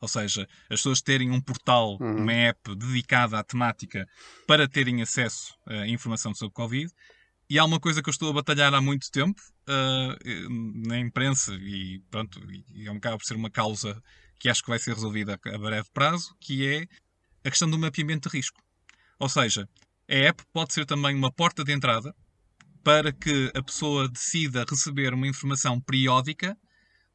[0.01, 2.17] ou seja, as pessoas terem um portal, uhum.
[2.17, 4.05] uma app dedicada à temática
[4.45, 6.91] para terem acesso à informação sobre Covid.
[7.49, 11.53] E há uma coisa que eu estou a batalhar há muito tempo uh, na imprensa,
[11.53, 12.37] e pronto,
[12.73, 14.03] e é um bocado por ser uma causa
[14.39, 16.87] que acho que vai ser resolvida a breve prazo, que é
[17.43, 18.61] a questão do mapeamento de risco.
[19.19, 19.67] Ou seja,
[20.09, 22.15] a app pode ser também uma porta de entrada
[22.83, 26.57] para que a pessoa decida receber uma informação periódica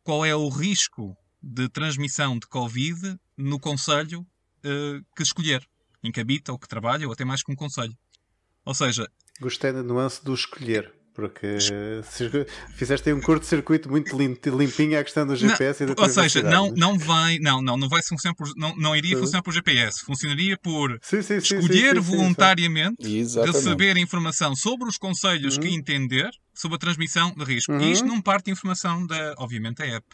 [0.02, 5.66] qual é o risco de transmissão de Covid no conselho uh, que escolher,
[6.02, 7.96] em que habita ou que trabalha, ou até mais que um conselho.
[8.64, 9.08] Ou seja...
[9.40, 10.92] Gostei da nuance do escolher.
[11.14, 11.58] Porque
[12.74, 16.42] fizeste aí um curto-circuito muito limpinho à questão do GPS não, e da Ou seja,
[16.42, 20.04] não, não vai, não, não, não vai funcionar por, não, não iria funcionar por GPS,
[20.04, 23.02] funcionaria por sim, sim, sim, escolher voluntariamente
[23.46, 25.60] receber informação sobre os conselhos uhum.
[25.60, 27.72] que entender sobre a transmissão de risco.
[27.72, 27.80] Uhum.
[27.82, 30.06] E isto não parte de informação da, obviamente, da app.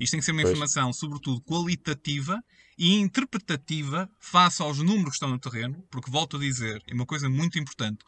[0.00, 0.52] Isto tem que ser uma pois.
[0.52, 2.42] informação, sobretudo, qualitativa
[2.78, 7.06] e interpretativa face aos números que estão no terreno, porque volto a dizer, é uma
[7.06, 8.04] coisa muito importante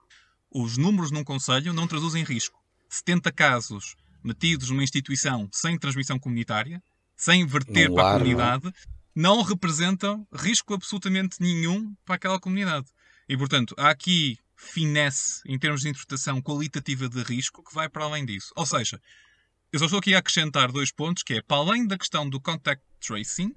[0.51, 2.59] os números num conselho não traduzem risco.
[2.89, 6.83] 70 casos metidos numa instituição sem transmissão comunitária,
[7.17, 8.19] sem verter para a é?
[8.19, 8.73] comunidade,
[9.15, 12.87] não representam risco absolutamente nenhum para aquela comunidade.
[13.29, 18.05] E, portanto, há aqui finesse em termos de interpretação qualitativa de risco que vai para
[18.05, 18.53] além disso.
[18.57, 19.01] Ou seja,
[19.73, 22.41] eu só estou aqui a acrescentar dois pontos, que é, para além da questão do
[22.41, 23.55] contact tracing,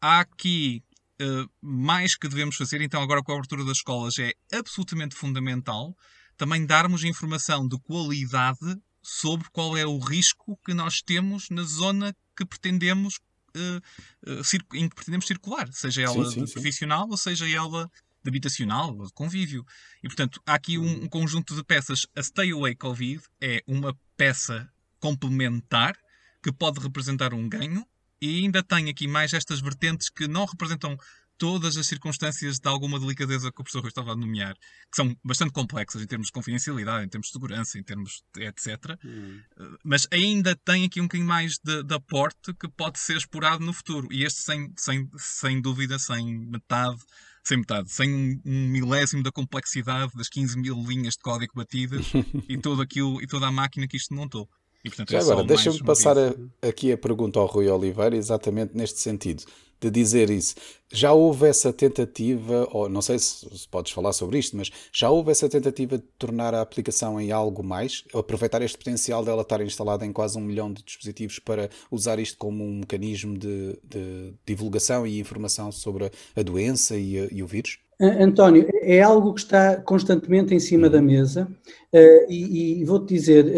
[0.00, 0.82] há aqui
[1.20, 5.96] uh, mais que devemos fazer, então agora com a abertura das escolas é absolutamente fundamental
[6.36, 12.14] também darmos informação de qualidade sobre qual é o risco que nós temos na zona
[12.36, 13.18] que pretendemos
[13.56, 16.52] uh, uh, em que pretendemos circular, seja ela sim, sim, sim.
[16.52, 17.90] profissional ou seja ela
[18.22, 19.64] de habitacional ou de convívio.
[20.02, 22.06] E portanto, há aqui um, um conjunto de peças.
[22.16, 25.96] A Stay Away Covid é uma peça complementar
[26.42, 27.86] que pode representar um ganho
[28.26, 30.98] e ainda tem aqui mais estas vertentes que não representam
[31.38, 35.16] todas as circunstâncias de alguma delicadeza que o professor Rui estava a nomear, que são
[35.22, 38.98] bastante complexas em termos de confidencialidade, em termos de segurança, em termos de etc.
[39.04, 39.40] Hum.
[39.58, 43.64] Eh, mas ainda tem aqui um bocadinho mais de, de aporte que pode ser explorado
[43.64, 44.08] no futuro.
[44.10, 47.00] E este, sem, sem, sem dúvida, sem metade,
[47.44, 52.06] sem metade, sem um, um, milésimo da complexidade das 15 mil linhas de código batidas
[52.48, 54.48] e, todo aquilo, e toda a máquina que isto montou.
[54.86, 58.76] E, portanto, Já é agora, deixa-me passar a, aqui a pergunta ao Rui Oliveira, exatamente
[58.76, 59.42] neste sentido
[59.80, 60.54] de dizer isso.
[60.92, 65.10] Já houve essa tentativa, ou não sei se, se, podes falar sobre isto, mas já
[65.10, 69.60] houve essa tentativa de tornar a aplicação em algo mais, aproveitar este potencial dela estar
[69.60, 74.34] instalada em quase um milhão de dispositivos para usar isto como um mecanismo de, de
[74.46, 77.80] divulgação e informação sobre a doença e, e o vírus?
[77.98, 81.48] António, é algo que está constantemente em cima da mesa
[81.94, 83.48] uh, e, e vou-te dizer, uh,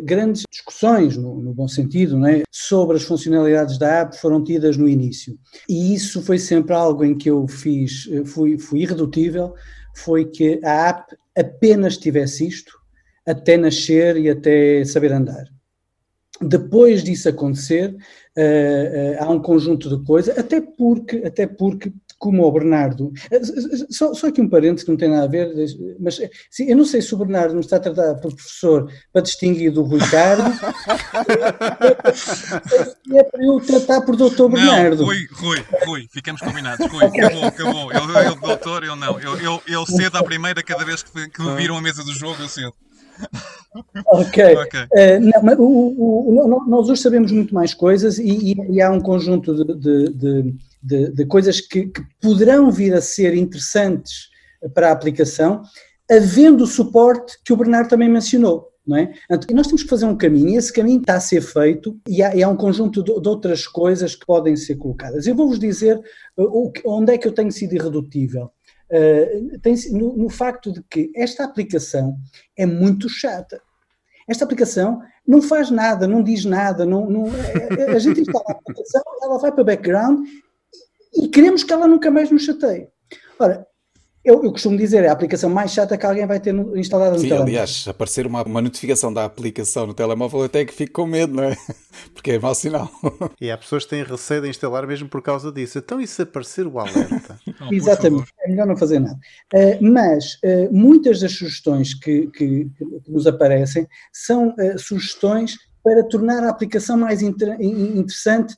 [0.00, 4.76] uh, grandes discussões, no, no, bom sentido, é, sobre as funcionalidades da app foram tidas
[4.76, 5.38] no início.
[5.68, 9.54] E isso foi sempre algo em que eu fiz, fui, fui irredutível,
[9.94, 12.72] foi que a app apenas tivesse isto
[13.24, 15.44] até nascer e até saber andar.
[16.40, 17.96] Depois disso acontecer,
[19.18, 23.12] há um conjunto de coisas, até porque, até porque como o Bernardo.
[23.30, 23.40] Eh,
[23.90, 25.54] só, só aqui um parênteses que não tem nada a ver,
[26.00, 29.22] mas sim, eu não sei se o Bernardo me está a tratar por professor para
[29.22, 30.42] distinguir do Ricardo.
[33.14, 34.96] é para eu tratar por doutor Bernardo.
[34.96, 36.84] Não, Rui, Rui, Rui, ficamos combinados.
[36.90, 37.92] Rui, acabou, acabou.
[37.92, 39.20] Eu, eu doutor, eu não.
[39.20, 42.12] Eu, eu, eu cedo à primeira cada vez que, que me viram a mesa do
[42.12, 42.74] jogo, eu cedo.
[44.06, 44.56] Ok.
[44.56, 44.82] okay.
[44.82, 49.00] Uh, não, o, o, nós hoje sabemos muito mais coisas e, e, e há um
[49.00, 54.28] conjunto de, de, de de, de coisas que, que, poderão vir a ser interessantes
[54.74, 55.62] para a aplicação,
[56.10, 58.68] havendo o suporte que o Bernardo também mencionou.
[58.86, 59.12] Não é?
[59.50, 62.22] E nós temos que fazer um caminho, e esse caminho está a ser feito, e
[62.22, 65.26] há, e há um conjunto de, de, outras coisas que podem ser colocadas.
[65.26, 65.98] Eu vou-vos dizer
[66.38, 68.50] uh, onde é que eu tenho sido irredutível.
[68.90, 72.16] Uh, tem, no, no facto de que esta aplicação
[72.56, 73.60] é muito chata.
[74.26, 78.52] Esta aplicação não faz nada, não diz nada, não, não, a, a gente instala a
[78.52, 80.26] aplicação, ela vai para background
[81.14, 82.88] e queremos que ela nunca mais nos chateie.
[83.38, 83.66] Ora,
[84.24, 87.12] eu, eu, costumo dizer, é a aplicação mais chata que alguém vai ter no, instalada
[87.12, 87.54] no Sim, telemóvel.
[87.54, 91.34] aliás, aparecer uma, uma notificação da aplicação no telemóvel, eu até que fico com medo,
[91.34, 91.56] não é?
[92.12, 92.90] Porque é mau sinal.
[93.40, 95.78] E há pessoas que têm receio de instalar mesmo por causa disso.
[95.78, 97.38] Então, e se aparecer o alerta?
[97.60, 99.18] Oh, Exatamente, é melhor não fazer nada.
[99.52, 106.04] Uh, mas uh, muitas das sugestões que, que, que nos aparecem são uh, sugestões para
[106.04, 108.54] tornar a aplicação mais inter interessante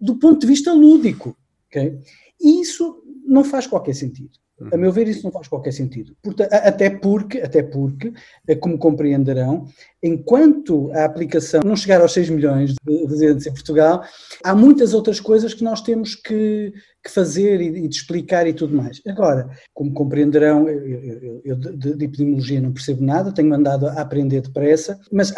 [0.00, 1.36] do ponto de vista lúdico.
[1.70, 2.00] Okay?
[2.40, 4.40] E isso não faz qualquer sentido.
[4.72, 6.14] A meu ver, isso não faz qualquer sentido.
[6.50, 8.12] Até porque, até porque,
[8.46, 9.66] eh, como compreenderão,
[10.02, 14.04] enquanto a aplicação não chegar aos 6 milhões de residentes em Portugal,
[14.44, 18.76] há muitas outras coisas que nós temos que, que fazer e, de explicar e tudo
[18.76, 19.00] mais.
[19.06, 24.02] Agora, como compreenderão, eu, eu, eu de, de, epidemiologia não percebo nada, tenho andado a
[24.02, 25.32] aprender depressa, mas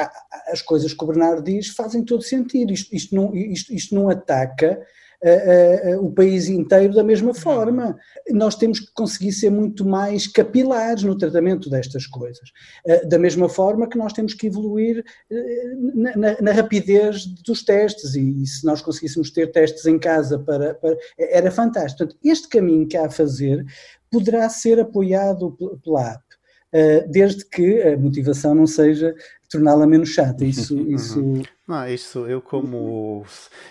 [0.49, 2.73] as coisas que o Bernardo diz fazem todo sentido.
[2.73, 4.81] Isto, isto, não, isto, isto não ataca
[6.01, 7.97] o país inteiro da mesma forma.
[8.31, 12.51] Nós temos que conseguir ser muito mais capilares no tratamento destas coisas.
[12.85, 15.05] Uh, da mesma forma que nós temos que evoluir
[15.95, 20.39] na, na, na, rapidez dos testes, e, e, se nós conseguíssemos ter testes em casa
[20.39, 21.99] para, para era fantástico.
[21.99, 23.65] Portanto, este caminho que há a fazer
[24.11, 26.25] poderá ser apoiado pela app.
[27.11, 29.15] desde que a motivação não seja
[29.53, 30.45] torná-la menos chata.
[30.45, 31.23] Isso, isso...
[31.69, 33.25] Não, isso eu como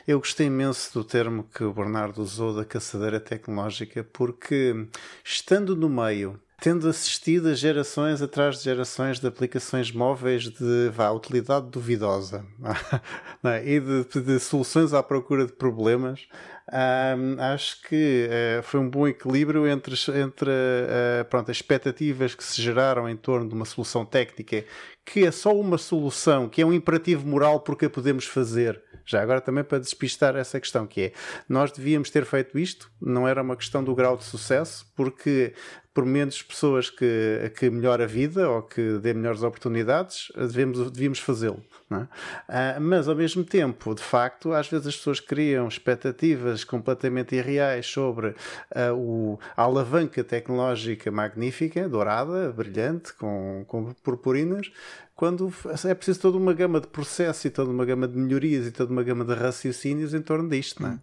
[0.08, 4.88] eu gostei imenso do termo que o Bernardo usou da caçadeira tecnológica, porque
[5.24, 11.10] estando no meio tendo assistido a gerações atrás de gerações de aplicações móveis de vá,
[11.10, 12.46] utilidade duvidosa
[13.44, 13.68] é?
[13.68, 16.28] e de, de, soluções à procura de problemas,
[16.70, 22.44] um, acho que uh, foi um bom equilíbrio entre, entre uh, pronto, as expectativas que
[22.44, 24.64] se geraram em torno de uma solução técnica
[25.06, 28.82] que é só uma solução, que é um imperativo moral porque a podemos fazer.
[29.06, 31.14] Já agora também para despistar essa questão, que é,
[31.50, 35.54] nós devíamos ter feito isto, não era uma questão do grau de sucesso, porque
[35.94, 41.20] por menos pessoas que, que melhore a vida ou que dê melhores oportunidades, devemos, devíamos
[41.20, 41.62] fazê-lo.
[41.92, 42.08] É?
[42.48, 47.86] Ah, mas ao mesmo tempo, de facto, às vezes as pessoas criam expectativas completamente irreais
[47.86, 48.36] sobre
[48.74, 54.72] ah, o, a alavanca tecnológica magnífica, dourada, brilhante, com, com purpurinas,
[55.16, 55.54] quando
[55.86, 58.92] é preciso toda uma gama de processos e toda uma gama de melhorias e toda
[58.92, 61.00] uma gama de raciocínios em torno disto, não é?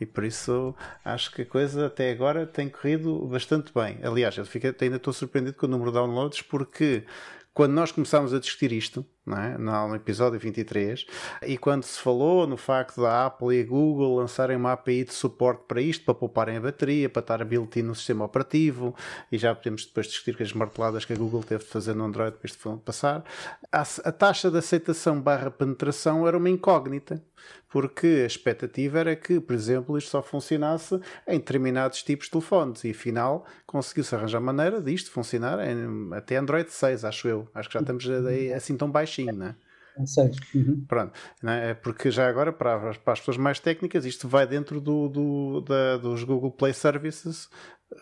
[0.00, 0.74] E por isso
[1.04, 4.00] acho que a coisa até agora tem corrido bastante bem.
[4.02, 7.04] Aliás, eu fiquei, ainda estou surpreendido com o número de downloads porque
[7.54, 9.56] quando nós começámos a discutir isto, é?
[9.56, 11.06] no episódio 23,
[11.46, 15.14] e quando se falou no facto da Apple e a Google lançarem uma API de
[15.14, 18.94] suporte para isto, para pouparem a bateria, para estar built-in no sistema operativo,
[19.30, 22.04] e já podemos depois discutir com as marteladas que a Google teve de fazer no
[22.04, 23.24] Android para isto passar,
[23.70, 27.22] a, a taxa de aceitação barra penetração era uma incógnita
[27.68, 32.84] porque a expectativa era que, por exemplo, isto só funcionasse em determinados tipos de telefones
[32.84, 37.48] e afinal conseguiu-se arranjar maneira disto funcionar em, até Android 6, acho eu.
[37.54, 38.06] Acho que já estamos
[38.54, 39.54] assim tão baixinho, não é?
[40.54, 40.84] Uhum.
[40.88, 41.12] Pronto,
[41.44, 41.74] é?
[41.74, 45.98] porque já agora, para, para, as pessoas mais técnicas, isto vai dentro do, do da,
[45.98, 47.50] dos Google Play Services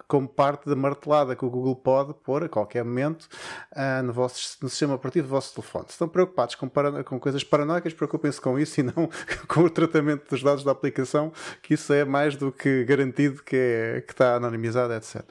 [0.06, 3.28] como parte da martelada que o Google pode pôr a qualquer momento
[3.72, 5.86] uh, no, vosso, no sistema operativo do vosso telefone.
[5.86, 6.70] Se estão preocupados com,
[7.04, 9.10] com coisas paranoicas, preocupem-se com isso e não
[9.48, 11.32] com o tratamento dos dados da aplicação,
[11.62, 15.24] que isso é mais do que garantido que, é, que está anonimizado, etc.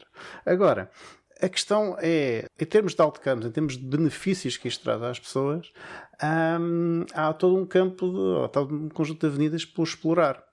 [0.46, 0.92] Agora,
[1.42, 5.20] a questão é, em termos de outcomes, em termos de benefícios que isto traz às
[5.20, 5.72] pessoas,
[6.60, 10.44] um, há todo um campo, de, ou todo um conjunto de avenidas por explorar.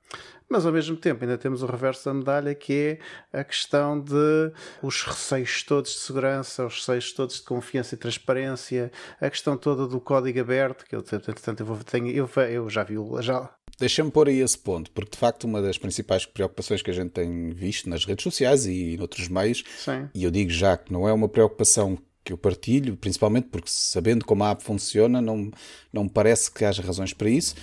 [0.48, 2.98] Mas ao mesmo tempo ainda temos o reverso da medalha que
[3.32, 7.98] é a questão de os receios todos de segurança, os receios todos de confiança e
[7.98, 12.70] transparência, a questão toda do código aberto, que eu, entretanto, eu, vou, tenho, eu, eu
[12.70, 16.80] já vi já, Deixa-me pôr aí esse ponto, porque de facto uma das principais preocupações
[16.80, 20.08] que a gente tem visto nas redes sociais e em outros meios, Sim.
[20.14, 24.24] e eu digo já que não é uma preocupação que eu partilho, principalmente porque sabendo
[24.24, 25.50] como a app funciona, não,
[25.92, 27.54] não me parece que haja razões para isso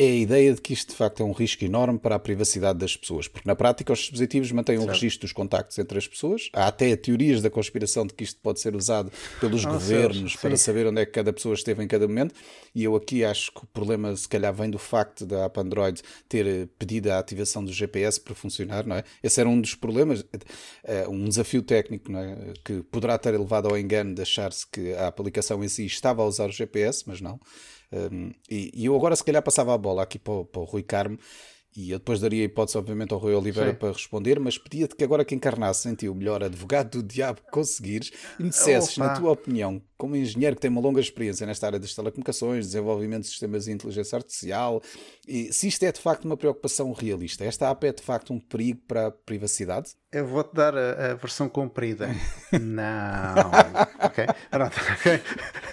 [0.00, 2.78] é a ideia de que isto de facto é um risco enorme para a privacidade
[2.78, 6.48] das pessoas, porque na prática os dispositivos mantêm um registro dos contactos entre as pessoas.
[6.54, 10.56] Há até teorias da conspiração de que isto pode ser usado pelos ah, governos para
[10.56, 12.34] saber onde é que cada pessoa esteve em cada momento.
[12.74, 16.00] E eu aqui acho que o problema se calhar vem do facto da app Android
[16.26, 19.04] ter eh, pedido a ativação do GPS para funcionar, não é?
[19.22, 20.24] Esse era um dos problemas,
[20.82, 22.54] eh, um desafio técnico, não é?
[22.64, 26.24] Que poderá ter levado ao engano de achar-se que a aplicação em si estava a
[26.24, 27.38] usar o GPS, mas não.
[27.92, 30.82] Um, e, e, eu agora, se calhar, passava a bola aqui para, para o Rui
[30.82, 31.18] Carmo
[31.76, 33.76] e eu depois daria a hipótese, obviamente, ao Rui Oliveira Sim.
[33.76, 37.42] para responder, mas pedia-te que agora que encarnasse em ti o melhor advogado do diabo
[37.42, 39.06] que conseguires e me dissesses, Opa.
[39.06, 43.24] na tua opinião, como engenheiro que tem uma longa experiência nesta área das telecomunicações, desenvolvimento
[43.24, 44.82] de sistemas de inteligência artificial,
[45.28, 48.40] e se isto é de facto uma preocupação realista, esta app é de facto um
[48.40, 49.90] perigo para a privacidade?
[50.10, 52.08] Eu vou-te dar a, a, versão comprida.
[52.60, 53.34] não.
[54.02, 54.26] ok.
[54.50, 55.20] Pronto, ok.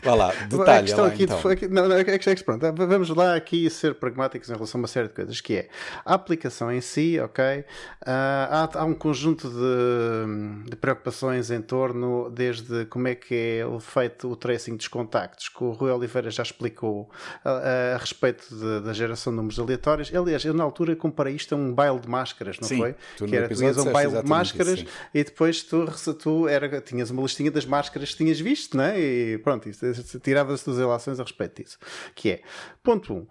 [0.03, 1.55] Vá lá, detalhe lá, aqui então.
[1.55, 4.81] De, não, é que, é que, pronto, vamos lá aqui ser pragmáticos em relação a
[4.81, 5.69] uma série de coisas, que é
[6.05, 7.59] a aplicação em si, ok?
[7.59, 7.65] Uh,
[8.05, 14.16] há, há, um conjunto de, de, preocupações em torno, desde como é que é feito
[14.25, 17.09] o tracing dos contactos, que o Rui Oliveira já explicou
[17.43, 20.13] a, a respeito de, da geração de números aleatórios.
[20.13, 22.95] Aliás, eu na altura comparei isto a um baile de máscaras, não Sim, foi?
[23.27, 25.85] que era, tu ias um baile de máscaras isso, e depois tu,
[26.19, 28.99] tu era, tinhas uma listinha das máscaras que tinhas visto, né?
[28.99, 29.69] E pronto,
[30.23, 31.77] tiravas as tuas relações a respeito disso.
[32.15, 32.41] Que é,
[32.83, 33.27] ponto 1, um, uh,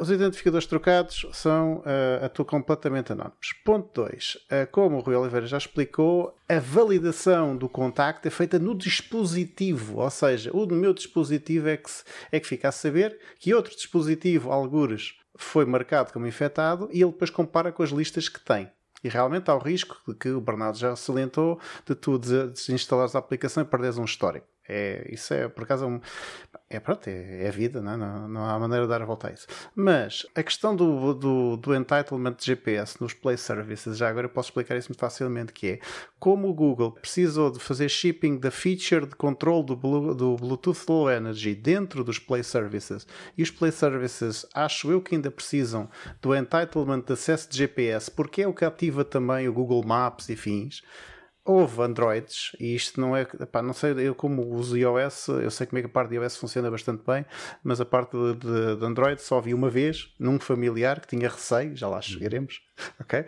[0.00, 3.52] os identificadores trocados são uh, a tu completamente anónimos.
[3.64, 8.58] Ponto 2, uh, como o Rui Oliveira já explicou, a validação do contacto é feita
[8.58, 11.90] no dispositivo, ou seja, o meu dispositivo é que,
[12.32, 17.12] é que fica a saber que outro dispositivo, algures, foi marcado como infectado e ele
[17.12, 18.70] depois compara com as listas que tem.
[19.02, 23.18] E realmente há o risco de que o Bernardo já salientou de tu desinstalares a
[23.18, 24.46] aplicação e perderes um histórico.
[24.68, 26.00] É, isso é, por acaso, é um,
[26.70, 27.96] é pronto, é, é vida, não, é?
[27.96, 29.46] não, não, há maneira de dar a volta a isso.
[29.74, 34.30] Mas a questão do, do, do, entitlement de GPS nos Play Services, já agora eu
[34.30, 35.78] posso explicar isso muito facilmente, que é
[36.18, 39.76] como o Google precisou de fazer shipping da feature de controle do,
[40.14, 43.06] do Bluetooth Low Energy dentro dos Play Services
[43.36, 45.90] e os Play Services acho eu que ainda precisam
[46.22, 50.28] do entitlement de acesso de GPS, porque é o que ativa também o Google Maps
[50.30, 50.82] e fins
[51.44, 55.66] houve Androids, e isto não é, pá, não sei, eu como uso iOS, eu sei
[55.66, 57.26] como é que a parte de iOS funciona bastante bem,
[57.62, 61.28] mas a parte de, de, de Android só vi uma vez, num familiar que tinha
[61.28, 62.62] receio, já lá chegaremos,
[63.00, 63.20] ok?
[63.20, 63.24] Uh,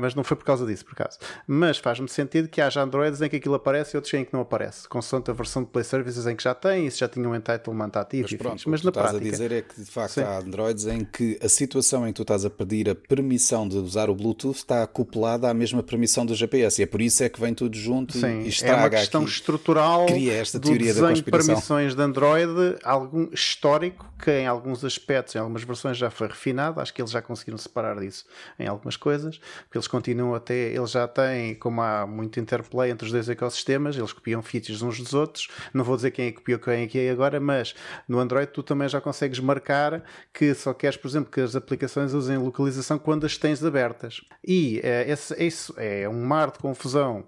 [0.00, 1.18] mas não foi por causa disso, por acaso.
[1.46, 4.40] Mas faz-me sentido que haja Androids em que aquilo aparece e outros em que não
[4.40, 7.28] aparece, consoante a versão de Play Services em que já tem, e se já tinha
[7.28, 9.28] um entitlement ativo, mas, pronto, mas na estás prática.
[9.28, 10.22] a dizer é que de facto sim.
[10.22, 13.76] há Androids em que a situação em que tu estás a pedir a permissão de
[13.76, 17.28] usar o Bluetooth está acoplada à mesma permissão do GPS, e é por isso é
[17.28, 20.68] que vem tudo junto sim, e estraga É uma questão aqui, estrutural cria esta do
[20.68, 25.62] teoria desenho da de permissões de Android, algum histórico que em alguns aspectos, em algumas
[25.62, 28.24] versões já foi refinado, acho que eles já conseguiram separar disso
[28.58, 33.06] em algumas coisas, porque eles continuam até, eles já têm, como há muito interplay entre
[33.06, 36.38] os dois ecossistemas, eles copiam features uns dos outros, não vou dizer quem é que
[36.38, 37.74] copiou quem é que é agora, mas
[38.08, 42.12] no Android tu também já consegues marcar que só queres, por exemplo, que as aplicações
[42.12, 44.20] usem localização quando as tens abertas.
[44.46, 47.24] E é, esse, isso é um mar de confusão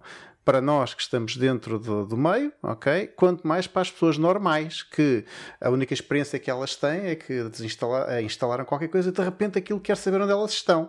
[0.48, 3.08] para nós que estamos dentro do, do, meio, ok?
[3.08, 5.22] Quanto mais para as pessoas normais, que
[5.60, 9.58] a única experiência que elas têm é que desinstalar, instalaram qualquer coisa e de repente
[9.58, 10.88] aquilo quer saber onde elas estão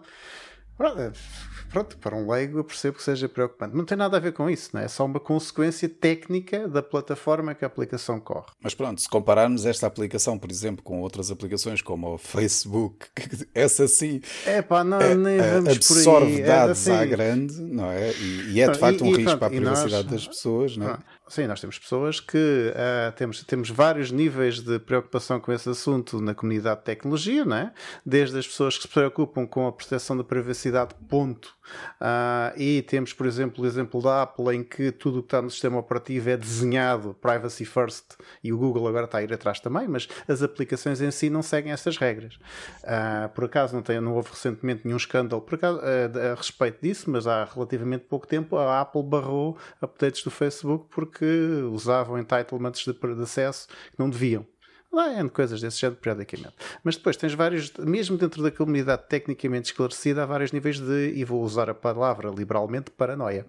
[1.70, 3.76] pronto, para um leigo eu percebo que seja preocupante.
[3.76, 4.86] Não tem nada a ver com isso, não é?
[4.86, 8.48] é só uma consequência técnica da plataforma que a aplicação corre.
[8.62, 13.08] Mas pronto, se compararmos esta aplicação, por exemplo, com outras aplicações como o Facebook,
[13.54, 17.04] essa sim é, pá, não, é, nem vamos absorve dados é assim.
[17.04, 18.12] à grande, não é?
[18.14, 20.78] E, e é de facto um e, risco pronto, para a privacidade nós, das pessoas,
[20.78, 20.98] não é?
[21.30, 26.20] Sim, nós temos pessoas que uh, temos, temos vários níveis de preocupação com esse assunto
[26.20, 27.72] na comunidade de tecnologia, não é?
[28.04, 31.56] Desde as pessoas que se preocupam com a proteção da privacidade, ponto,
[32.00, 35.42] Uh, e temos, por exemplo, o exemplo da Apple, em que tudo o que está
[35.42, 39.60] no sistema operativo é desenhado privacy first, e o Google agora está a ir atrás
[39.60, 42.36] também, mas as aplicações em si não seguem essas regras.
[42.84, 47.10] Uh, por acaso, não, tem, não houve recentemente nenhum escândalo por acaso, a respeito disso,
[47.10, 52.94] mas há relativamente pouco tempo a Apple barrou updates do Facebook porque usavam entitlements de,
[52.94, 54.46] de acesso que não deviam.
[54.92, 56.56] Lá é coisas desse género periodicamente.
[56.84, 61.24] Mas depois tens vários, mesmo dentro da comunidade tecnicamente esclarecida, há vários níveis de, e
[61.24, 63.46] vou usar a palavra liberalmente, paranoia.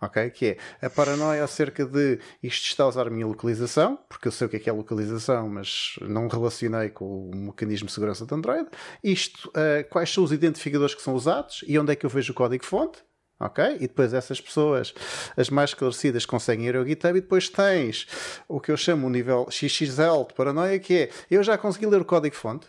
[0.00, 0.30] Ok?
[0.30, 4.32] Que é a paranoia acerca de isto está a usar a minha localização, porque eu
[4.32, 8.26] sei o que é, que é localização, mas não relacionei com o mecanismo de segurança
[8.26, 8.68] de Android.
[9.02, 12.32] Isto, uh, quais são os identificadores que são usados e onde é que eu vejo
[12.32, 13.00] o código-fonte
[13.40, 13.76] ok?
[13.76, 14.94] E depois essas pessoas,
[15.36, 18.06] as mais esclarecidas, conseguem ir ao GitHub e depois tens
[18.46, 22.02] o que eu chamo o nível XXL de paranoia, que é eu já consegui ler
[22.02, 22.68] o código-fonte,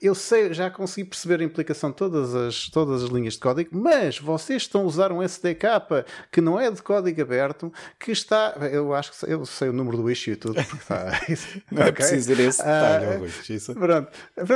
[0.00, 3.70] eu sei, já consegui perceber a implicação de todas as, todas as linhas de código,
[3.72, 8.56] mas vocês estão a usar um SDK que não é de código aberto, que está.
[8.72, 10.58] Eu acho que eu sei o número do issue e tudo.
[10.58, 11.20] Está,
[11.70, 11.88] não okay?
[11.88, 13.74] é preciso ir esse detalhe, uh, isso.
[13.74, 14.10] Pronto.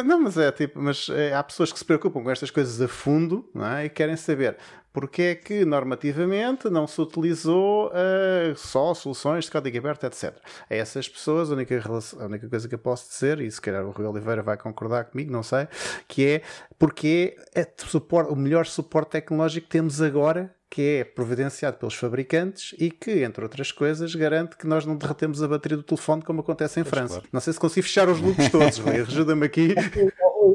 [0.05, 2.89] Não, mas é tipo, mas é, há pessoas que se preocupam com estas coisas a
[2.89, 3.49] fundo
[3.79, 3.85] é?
[3.85, 4.57] e querem saber
[4.97, 10.35] porque é que normativamente não se utilizou uh, só soluções de código aberto, etc.
[10.71, 11.79] A essas pessoas, a única,
[12.19, 15.05] a única coisa que eu posso dizer, e se calhar o Rui Oliveira vai concordar
[15.05, 15.69] comigo, não sei,
[16.09, 16.43] que é
[16.79, 22.75] porque é suporte, o melhor suporte tecnológico que temos agora que é providenciado pelos fabricantes
[22.79, 26.41] e que, entre outras coisas, garante que nós não derretemos a bateria do telefone como
[26.41, 27.15] acontece em pois França.
[27.17, 27.29] Claro.
[27.31, 28.97] Não sei se consigo fechar os loops todos, Rui.
[29.03, 29.75] Ajuda-me aqui.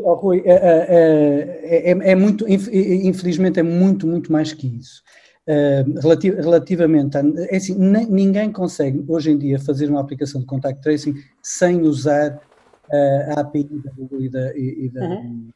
[0.03, 5.03] Oh, Rui, é, é, é, é, muito, infelizmente, é muito, muito mais que isso.
[5.47, 5.99] Uh,
[6.39, 7.23] relativamente a.
[7.49, 12.35] É assim, ninguém consegue hoje em dia fazer uma aplicação de contact tracing sem usar
[12.35, 14.55] uh, a API da Google e da.
[14.55, 15.49] E, e da uhum.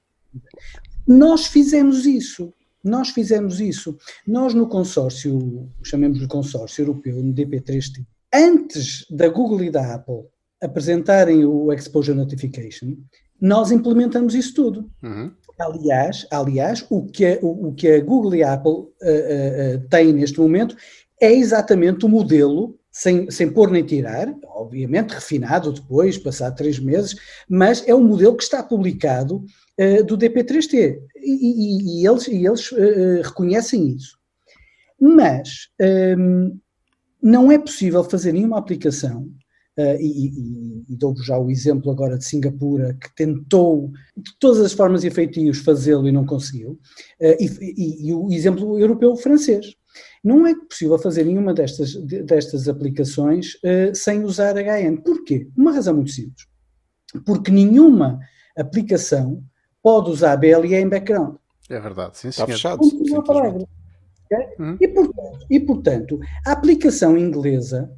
[1.08, 2.52] Nós fizemos isso.
[2.84, 3.98] Nós fizemos isso.
[4.28, 10.26] Nós no consórcio, chamemos de consórcio europeu, no DP3T, antes da Google e da Apple
[10.62, 12.98] apresentarem o Exposure Notification,
[13.40, 14.90] nós implementamos isso tudo.
[15.04, 15.32] Uhum.
[15.58, 19.90] Aliás, aliás o, que a, o, o, que a Google e a Apple uh, uh,
[19.90, 20.76] têm neste momento
[21.22, 27.16] é exatamente o modelo, sem, sem pôr nem tirar, obviamente refinado depois, passado três meses,
[27.48, 29.46] mas é um modelo que está publicado
[29.80, 32.70] uh, do DP3T e, e, e eles, e eles
[33.24, 34.18] reconhecem isso.
[35.00, 36.60] Mas um, ehm,
[37.22, 39.28] não é possível fazer nenhuma aplicação
[39.78, 44.62] Uh, e, e, e dou-vos já o exemplo agora de Singapura, que tentou de todas
[44.62, 46.80] as formas e feitios fazê-lo e não conseguiu,
[47.20, 49.76] uh, e, e, o exemplo europeu francês.
[50.24, 55.02] Não é possível fazer nenhuma destas, destas aplicações uh, sem usar HN.
[55.04, 55.50] Porquê?
[55.58, 56.48] Uma razão muito simples.
[57.26, 58.20] Porque nenhuma
[58.58, 59.44] aplicação
[59.84, 61.36] pode usar BLE em background.
[61.70, 62.80] É verdade, sim, Está fechado.
[64.26, 64.48] Okay?
[64.60, 64.78] Hum.
[64.82, 67.92] E, portanto, e, portanto, a aplicação inglesa,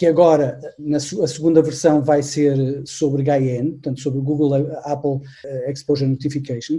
[0.00, 5.70] que agora na a segunda versão vai ser sobre GAIN, portanto sobre Google Apple eh,
[5.70, 6.78] Exposure Notification,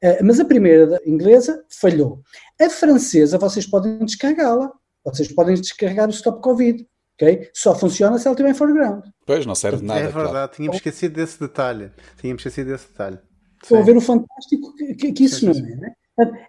[0.00, 2.22] eh, mas a primeira inglesa falhou.
[2.58, 4.72] A francesa vocês podem descarregá-la,
[5.04, 6.88] vocês podem descarregar o Stop Covid.
[7.16, 7.50] Okay?
[7.52, 9.04] Só funciona se ela estiver em foreground.
[9.26, 10.00] Pois, não serve de nada.
[10.00, 10.52] É verdade, claro.
[10.52, 11.90] tínhamos esquecido desse detalhe.
[12.18, 13.18] Tínhamos esquecido desse detalhe.
[13.62, 15.72] Estou a ver o fantástico que, que, que isso sim, não sim.
[15.74, 15.76] é.
[15.76, 15.94] Né?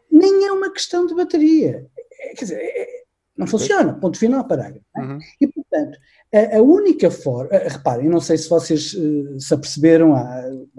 [0.09, 1.85] Nem é uma questão de bateria.
[2.21, 2.92] É, quer dizer, é,
[3.37, 3.93] não funciona.
[3.93, 4.85] Ponto final, parágrafo.
[4.95, 5.19] Uhum.
[5.41, 5.97] E, portanto,
[6.33, 7.49] a, a, única forma.
[7.51, 10.13] Reparem, não sei se vocês uh, se aperceberam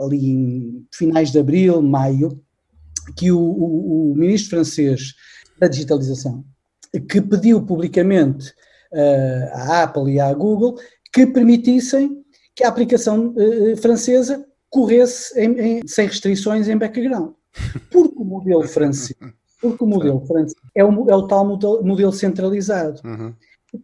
[0.01, 2.41] ali em finais de abril, maio,
[3.17, 5.15] que o, o, o ministro francês
[5.59, 6.45] da digitalização
[7.01, 8.51] que pediu publicamente
[8.93, 10.77] uh, à Apple e à Google
[11.13, 12.23] que permitissem
[12.55, 17.33] que a aplicação uh, francesa corresse em, em, sem restrições em background.
[17.91, 19.17] Porque o modelo francês,
[19.65, 23.01] porque o modelo francês é o, é o tal modelo, modelo centralizado.
[23.03, 23.33] Uhum.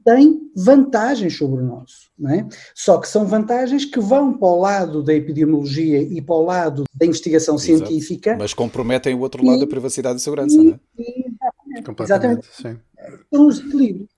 [0.04, 2.46] Tem vantagens sobre o nosso, não é?
[2.74, 6.84] Só que são vantagens que vão para o lado da epidemiologia e para o lado
[6.94, 7.86] da investigação Exato.
[7.86, 8.36] científica.
[8.38, 10.80] Mas comprometem o outro lado e, da privacidade e segurança, e, não é?
[10.98, 12.02] Exatamente.
[12.02, 12.46] exatamente.
[12.52, 12.78] Sim.
[13.32, 14.10] São os equilíbrios.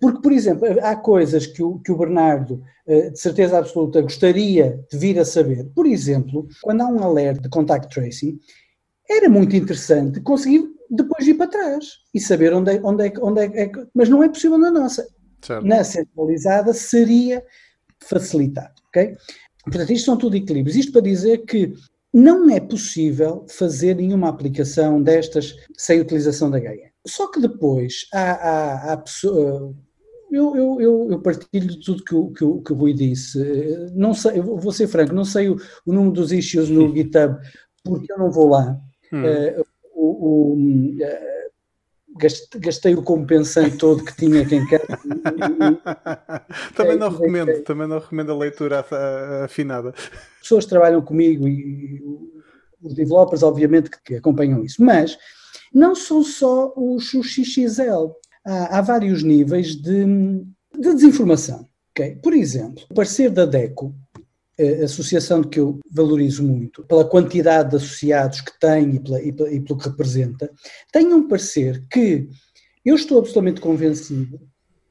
[0.00, 4.84] Porque, por exemplo, há coisas que o, que o Bernardo, eh, de certeza absoluta, gostaria
[4.90, 5.70] de vir a saber.
[5.74, 8.38] Por exemplo, quando há um alerta de contact tracing,
[9.08, 13.40] era muito interessante conseguir depois ir para trás e saber onde é, onde é, onde
[13.40, 15.06] é, é mas não é possível na nossa.
[15.42, 15.66] Certo.
[15.66, 17.44] Na centralizada seria
[18.00, 19.16] facilitado, ok?
[19.64, 20.76] Portanto, isto são tudo equilíbrios.
[20.76, 21.72] Isto para dizer que
[22.12, 26.90] não é possível fazer nenhuma aplicação destas sem utilização da GAIA.
[27.06, 29.74] Só que depois há, há, há pessoa,
[30.30, 33.38] eu, eu, eu, eu, partilho de tudo que o, que, o, que o Rui disse.
[33.94, 37.36] Não sei, vou ser franco, não sei o, o número dos issues no GitHub,
[37.82, 38.78] porque eu não vou lá.
[39.12, 39.22] Hum.
[39.22, 39.66] Uh,
[40.04, 41.44] o, o uh,
[42.60, 44.82] gastei o compensante todo que tinha quem quer.
[46.74, 48.84] também não recomendo, também não recomendo a leitura
[49.44, 49.90] afinada.
[49.90, 52.00] As pessoas trabalham comigo e
[52.80, 55.18] os developers, obviamente, que, que acompanham isso, mas
[55.72, 58.12] não são só os, os XXL.
[58.46, 60.04] Há, há, vários níveis de,
[60.78, 61.66] de desinformação.
[61.90, 62.16] Okay?
[62.16, 63.94] Por exemplo, o parecer da DECO,
[64.58, 69.28] a associação que eu valorizo muito, pela quantidade de associados que tem e, pela, e,
[69.28, 70.50] e pelo que representa,
[70.92, 72.28] tem um parecer que
[72.84, 74.38] eu estou absolutamente convencido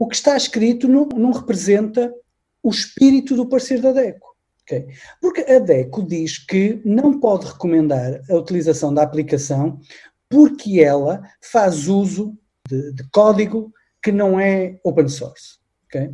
[0.03, 2.13] o que está escrito não, não representa
[2.61, 4.35] o espírito do parecer da DECO.
[4.63, 4.87] Okay?
[5.21, 9.79] Porque a DECO diz que não pode recomendar a utilização da aplicação
[10.29, 12.37] porque ela faz uso
[12.67, 15.57] de, de código que não é open source.
[15.85, 16.13] Okay?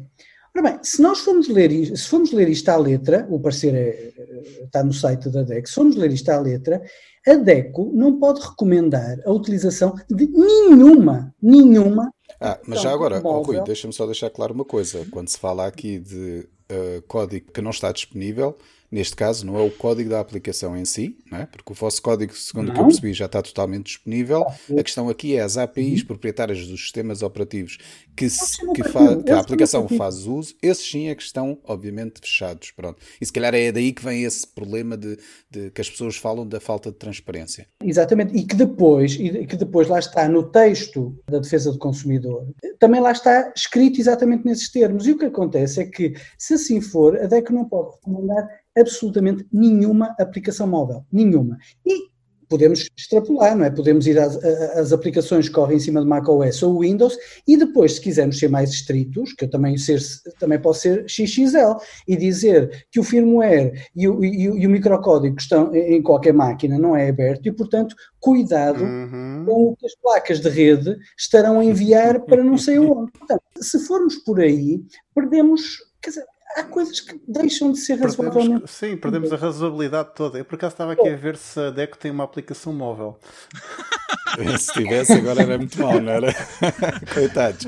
[0.55, 4.63] Ora bem, se nós formos ler, se formos ler isto à letra, o parecer é,
[4.63, 6.81] está no site da DECO, se formos ler isto à letra,
[7.27, 12.11] a DECO não pode recomendar a utilização de nenhuma, nenhuma.
[12.41, 15.05] Ah, mas já agora, oh, Rui, deixa-me só deixar claro uma coisa.
[15.11, 18.57] Quando se fala aqui de uh, código que não está disponível,
[18.91, 21.45] Neste caso, não é o código da aplicação em si, é?
[21.45, 24.45] porque o vosso código, segundo o que eu percebi, já está totalmente disponível.
[24.77, 27.77] A questão aqui é as APIs proprietárias dos sistemas operativos
[28.15, 32.71] que, que, que a aplicação faz uso, esses sim é que estão, obviamente, fechados.
[32.71, 33.01] Pronto.
[33.21, 35.17] E se calhar é daí que vem esse problema de,
[35.49, 37.67] de que as pessoas falam da falta de transparência.
[37.81, 42.47] Exatamente, e que depois, e que depois lá está no texto da defesa do consumidor,
[42.77, 45.07] também lá está escrito exatamente nesses termos.
[45.07, 49.45] E o que acontece é que, se assim for, a DEC não pode recomendar absolutamente
[49.51, 51.05] nenhuma aplicação móvel.
[51.11, 51.57] Nenhuma.
[51.85, 52.09] E
[52.49, 53.69] podemos extrapolar, não é?
[53.69, 57.15] Podemos ir às, às, aplicações que correm em cima de macOS ou Windows
[57.47, 59.99] e depois, se quisermos ser mais estritos, que eu também, ser,
[60.39, 65.37] também posso ser XXL, e dizer que o firmware e o, e, e o microcódigo
[65.37, 69.43] estão em qualquer máquina não é aberto e, portanto, cuidado uhum.
[69.45, 73.11] com o que as placas de rede estarão a enviar para não sei onde.
[73.11, 74.81] Portanto, se formos por aí,
[75.13, 78.69] perdemos, quer dizer, há coisas que deixam de ser razoavelmente.
[78.69, 80.37] Sim, perdemos a razoabilidade toda.
[80.37, 83.17] Eu por acaso estava aqui a ver se a Deco tem uma aplicação móvel.
[84.57, 86.33] se tivesse, agora era muito mal, não era?
[87.13, 87.67] Coitados.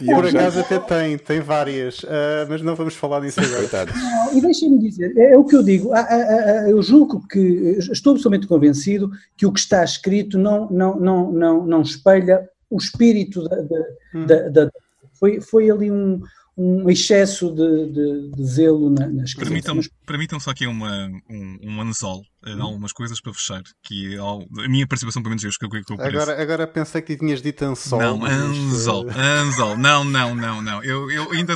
[0.00, 0.62] E por acaso já...
[0.62, 3.58] até tem, tem várias, uh, mas não vamos falar nisso agora.
[3.58, 3.94] Coitados.
[3.94, 7.38] Não, e deixem-me dizer, é, é, o que eu digo, ah, ah, eu julgo que,
[7.78, 12.76] estou absolutamente convencido que o que está escrito não, não, não, não, não espelha o
[12.78, 14.26] espírito da, da, hum.
[14.26, 14.70] da, da
[15.18, 16.20] foi, foi ali um,
[16.56, 21.80] um excesso de, de, de zelo na, nas permitam, permitam só aqui uma, um, um
[21.82, 22.62] anzol, eh, hum.
[22.62, 26.00] algumas coisas para fechar, que é a minha participação, pelo menos eu escolhi que eu
[26.00, 28.00] agora, agora pensei que tinhas dito anzol.
[28.00, 30.82] Não, anzol, anzol, não, não, não, não.
[30.82, 31.54] Eu, eu ainda,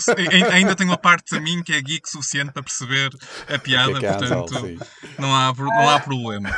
[0.52, 3.10] ainda tenho uma parte de mim que é geek suficiente para perceber
[3.48, 4.76] a piada, que é que é portanto anzol,
[5.18, 6.50] não, há, não há problema.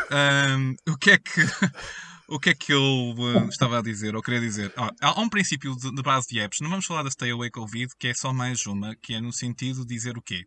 [0.58, 1.40] Um, o que é que
[2.28, 4.72] o que é que eu uh, estava a dizer, ou queria dizer?
[4.76, 7.50] Ah, há um princípio de, de, base de apps, não vamos falar da Stay Away
[7.50, 10.44] Covid, que é só mais uma, que é no sentido de dizer o quê?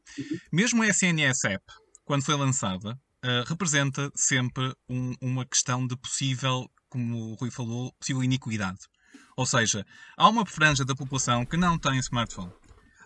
[0.52, 1.64] Mesmo a SNS App,
[2.04, 7.94] quando foi lançada, uh, representa sempre um, uma questão de possível, como o Rui falou,
[8.00, 8.80] possível iniquidade.
[9.38, 9.86] Ou seja,
[10.18, 12.54] há uma franja da população que não tem smartphone.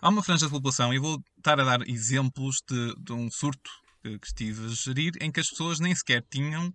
[0.00, 3.70] Há uma franja da população, e vou estar a dar exemplos de, de um surto
[4.02, 6.72] que estive a gerir, em que as pessoas nem sequer tinham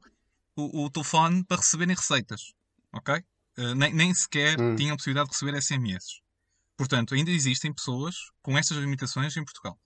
[0.55, 2.53] o, o telefone para receberem receitas.
[2.93, 3.15] Ok?
[3.57, 4.75] Uh, nem, nem, sequer hum.
[4.75, 6.21] tinham possibilidade de receber SMS.
[6.77, 9.79] Portanto, ainda existem pessoas com estas limitações em Portugal.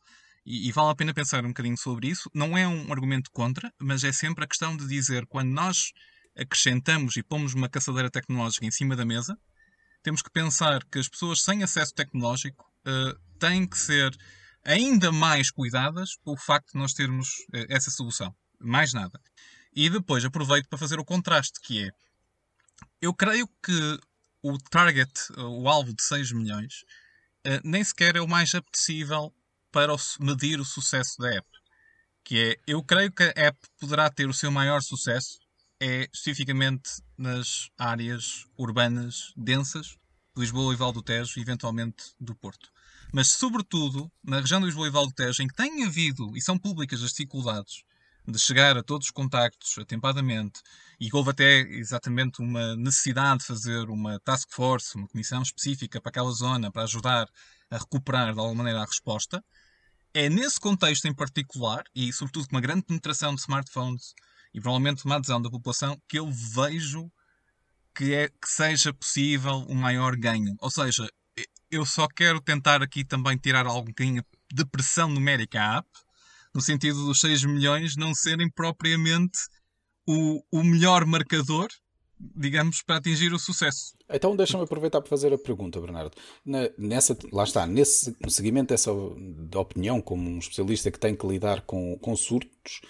[0.45, 2.29] E, e, vale a pena pensar um bocadinho sobre isso.
[2.33, 5.91] Não é um argumento contra, mas é sempre a questão de dizer quando nós
[6.35, 9.37] acrescentamos e pomos uma caçadeira tecnológica em cima da mesa,
[10.01, 14.15] temos que pensar que as pessoas sem acesso tecnológico uh, têm que ser
[14.63, 18.33] ainda mais cuidadas pelo facto de nós termos uh, essa solução.
[18.59, 19.19] Mais nada.
[19.73, 21.91] E depois aproveito para fazer o contraste, que é,
[23.01, 23.99] eu creio que
[24.41, 26.83] o target, o alvo de 6 milhões,
[27.43, 29.33] eh, nem sequer é o mais apetecível
[29.71, 31.47] para medir o sucesso da app.
[32.23, 35.39] Que é, eu creio que a app poderá ter o seu maior sucesso
[35.79, 39.97] é especificamente nas áreas urbanas densas,
[40.37, 42.69] Lisboa e Val do Tejo eventualmente do Porto.
[43.13, 46.41] Mas, sobretudo, na região de Lisboa e Val do Tejo, em que tem havido, e
[46.41, 47.83] são públicas as dificuldades
[48.31, 50.61] de chegar a todos os contactos atempadamente
[50.99, 56.09] e houve até exatamente uma necessidade de fazer uma task force, uma comissão específica para
[56.09, 57.27] aquela zona para ajudar
[57.69, 59.43] a recuperar de alguma maneira a resposta,
[60.13, 64.13] é nesse contexto em particular e sobretudo com uma grande penetração de smartphones
[64.53, 67.09] e provavelmente uma adesão da população que eu vejo
[67.95, 70.55] que, é, que seja possível um maior ganho.
[70.59, 71.07] Ou seja,
[71.69, 73.91] eu só quero tentar aqui também tirar algum
[74.51, 75.87] de pressão numérica à app,
[76.53, 79.39] no sentido dos 6 milhões não serem propriamente
[80.07, 81.67] o, o melhor marcador,
[82.19, 83.93] digamos, para atingir o sucesso.
[84.09, 86.15] Então deixa-me aproveitar para fazer a pergunta, Bernardo.
[86.45, 91.15] Na, nessa, lá está, nesse, no seguimento dessa de opinião, como um especialista que tem
[91.15, 92.81] que lidar com, com surtos,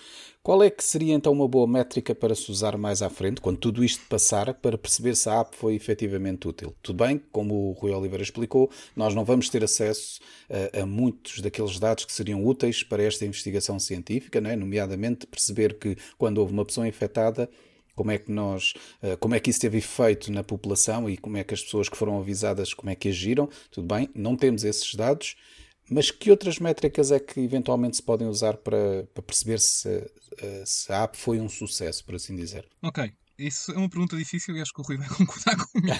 [0.41, 3.57] qual é que seria então uma boa métrica para se usar mais à frente, quando
[3.57, 6.73] tudo isto passar, para perceber se a app foi efetivamente útil?
[6.81, 11.41] Tudo bem, como o Rui Oliveira explicou, nós não vamos ter acesso a, a muitos
[11.41, 14.55] daqueles dados que seriam úteis para esta investigação científica, né?
[14.55, 17.49] nomeadamente perceber que quando houve uma pessoa infectada,
[17.99, 21.35] como é que nós, eh, como é que isso teve efeito na população e como
[21.35, 24.63] é que as pessoas que foram avisadas, como é que agiram, tudo bem, não temos
[24.63, 25.35] esses dados,
[25.91, 30.63] mas que outras métricas é que eventualmente se podem usar para, para perceber se, eh,
[30.65, 32.65] se a app foi um sucesso, por assim dizer?
[32.81, 35.99] Ok, isso é uma pergunta difícil e acho que o Rui vai concordar comigo.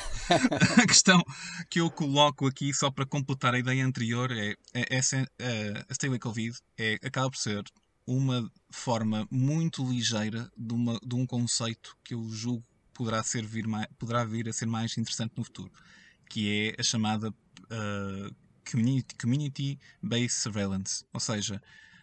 [0.82, 1.22] a questão
[1.70, 5.94] que eu coloco aqui, só para completar a ideia anterior, é, é essa, a, a
[5.94, 7.62] Stay Covid é, acaba por ser
[8.10, 13.66] uma forma muito ligeira de, uma, de um conceito que eu julgo poderá, ser vir
[13.98, 15.72] poderá vir a ser mais interessante no futuro,
[16.30, 18.36] que é a chamada uh,
[18.70, 21.06] Community, community Based Surveillance.
[21.14, 21.62] Ou seja,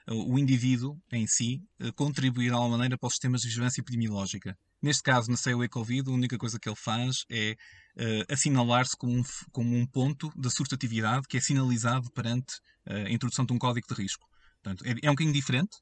[0.08, 1.62] o indivíduo em si
[1.94, 4.56] contribuir de alguma maneira para os sistemas de vigilância epidemiológica.
[4.80, 7.56] Neste caso, na COE Covid, a única coisa que ele faz é
[7.96, 13.10] uh, assinalar-se como um, como um ponto da surtatividade que é sinalizado perante uh, a
[13.10, 14.26] introdução de um código de risco.
[14.62, 15.78] Portanto, é, é um bocadinho diferente,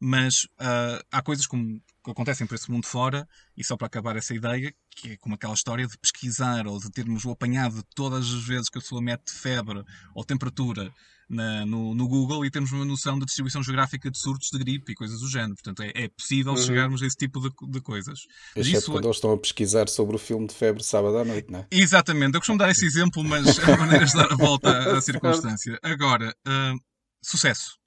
[0.00, 4.16] mas uh, há coisas como, que acontecem por esse mundo fora, e só para acabar
[4.16, 7.84] essa ideia, que é como aquela história de pesquisar ou de termos o apanhado de
[7.94, 9.84] todas as vezes que a pessoa mete febre
[10.14, 10.90] ou temperatura
[11.28, 14.90] na, no, no, Google e termos uma noção da distribuição geográfica de surtos de gripe
[14.90, 15.54] e coisas do género.
[15.54, 16.58] Portanto, é, é possível uhum.
[16.58, 18.20] chegarmos a esse tipo de, de coisas.
[18.56, 18.90] Exceto isso...
[18.90, 21.66] quando eles estão a pesquisar sobre o filme de febre sábado à noite, não é?
[21.70, 22.34] Exatamente.
[22.34, 25.78] Eu costumo dar esse exemplo, mas é maneira de dar a volta à circunstância.
[25.82, 26.80] Agora, uh,
[27.22, 27.79] sucesso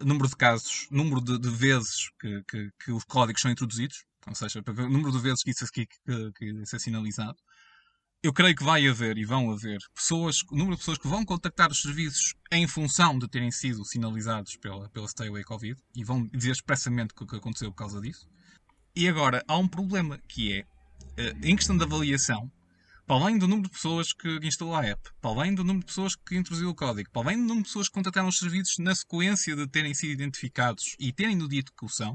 [0.00, 4.34] número de casos, número de, de vezes que, que, que, os códigos são introduzidos, ou
[4.34, 7.36] seja, o número de vezes que isso, que, que isso é sinalizado.
[8.22, 11.24] Eu creio que vai haver e vão haver pessoas, o número de pessoas que vão
[11.24, 16.04] contactar os serviços em função de terem sido sinalizados pela, pela Stay Away Covid e
[16.04, 18.28] vão dizer expressamente o que aconteceu por causa disso.
[18.94, 20.66] E agora há um problema que é,
[21.16, 22.48] eh, em questão de avaliação,
[23.06, 25.86] para além do número de pessoas que instalou a app, para além do número de
[25.86, 28.78] pessoas que introduziu o código, para além do número de pessoas que contataram os serviços
[28.78, 32.14] na sequência de terem sido identificados e terem no dito que o são,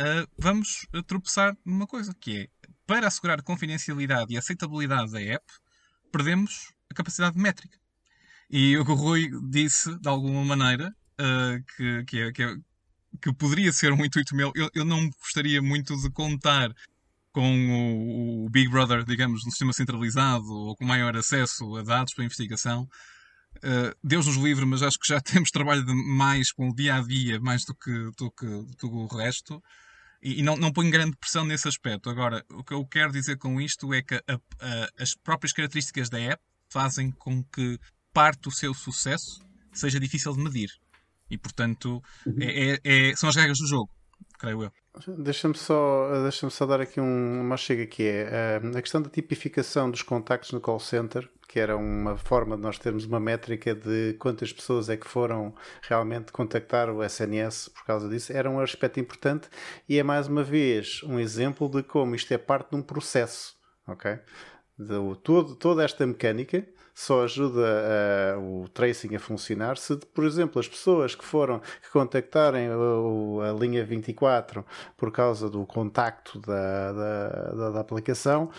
[0.00, 2.48] uh, vamos tropeçar numa coisa, que é,
[2.86, 5.44] para assegurar a confidencialidade e a aceitabilidade da app,
[6.12, 7.78] perdemos a capacidade métrica.
[8.50, 12.56] E o que o Rui disse, de alguma maneira, uh, que, que, é, que, é,
[13.22, 16.74] que poderia ser um intuito meu, eu, eu não gostaria muito de contar
[17.38, 22.24] com o, Big Brother, digamos, no sistema centralizado ou com maior acesso a dados para
[22.24, 22.82] investigação.
[23.58, 27.00] Uh, Deus nos livre, mas acho que já temos trabalho mais com o dia a
[27.00, 29.62] dia, mais do que, do que, do que o resto,
[30.20, 32.10] e, e não, não ponho grande pressão nesse aspecto.
[32.10, 36.10] Agora, o que eu quero dizer com isto é que a, a, as próprias características
[36.10, 37.78] da app fazem com que
[38.12, 39.40] parte do seu sucesso
[39.72, 40.70] seja difícil de medir.
[41.30, 42.36] E, portanto, uhum.
[42.40, 43.90] é, é, é, são as regras do jogo,
[44.38, 44.72] creio eu.
[45.18, 49.08] Deixa-me só, deixa só dar aqui um, uma chega que é uh, a questão da
[49.08, 53.74] tipificação dos contactos no call center, que era uma forma de nós termos uma métrica
[53.74, 58.60] de quantas pessoas é que foram realmente contactar o SNS por causa disso, era um
[58.60, 59.48] aspecto importante
[59.88, 63.56] e é mais uma vez um exemplo de como isto é parte de um processo,
[63.86, 64.18] ok?
[64.76, 66.66] De, todo, toda esta mecânica
[66.98, 67.62] só ajuda
[68.36, 73.50] uh, o tracing a funcionar se, por exemplo, as pessoas que foram que contactarem a,
[73.50, 74.64] a linha 24
[74.96, 78.50] por causa do contacto da, da, da, da aplicação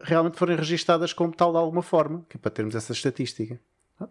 [0.00, 3.58] realmente forem registadas como tal de alguma forma, que é para termos essa estatística.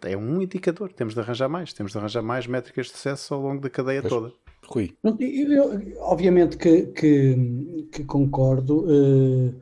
[0.01, 3.41] É um indicador, temos de arranjar mais, temos de arranjar mais métricas de sucesso ao
[3.41, 4.33] longo da cadeia pois, toda.
[4.67, 4.93] Rui.
[5.01, 8.81] Eu, obviamente que, que, que concordo.
[8.81, 9.55] Uh,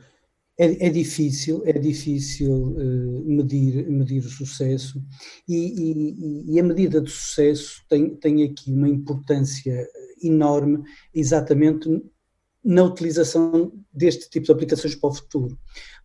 [0.58, 5.04] é, é, difícil, é difícil uh, medir, medir o sucesso
[5.48, 9.88] e, e, e, a medida de sucesso tem, tem aqui uma importância
[10.24, 10.84] enorme
[11.14, 11.88] exatamente
[12.64, 15.60] na utilização deste tipo de aplicações para o futuro.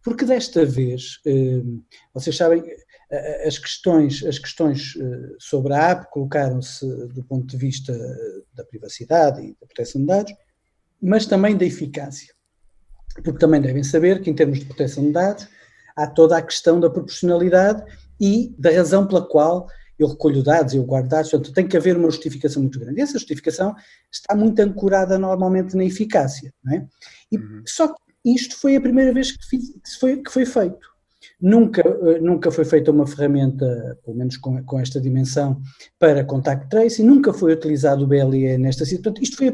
[0.04, 1.82] Porque desta vez, uh,
[2.12, 2.62] vocês sabem,
[3.46, 7.92] as questões, as questões uh, sobre a app colocaram-se do ponto de vista
[8.54, 10.32] da privacidade e da proteção de dados,
[11.00, 12.34] mas também da eficácia
[13.14, 15.46] porque também devem saber que, em termos de proteção de dados,
[15.96, 17.84] há toda a questão da proporcionalidade
[18.20, 19.66] e da razão pela qual
[19.98, 22.98] eu recolho dados, eu guardo dados, portanto, tem que haver uma justificação muito grande.
[22.98, 23.74] E essa justificação
[24.10, 26.52] está muito ancorada normalmente na eficácia.
[26.64, 26.86] Não é?
[27.30, 27.62] e, uhum.
[27.66, 30.92] Só que isto foi a primeira vez que, fiz, que, foi, que foi feito.
[31.40, 35.60] Nunca, eh, nunca foi feita uma ferramenta, pelo menos com, com esta dimensão,
[35.98, 39.22] para contact tracing, nunca foi utilizado o BLE nesta situação.
[39.22, 39.52] Isto foi a,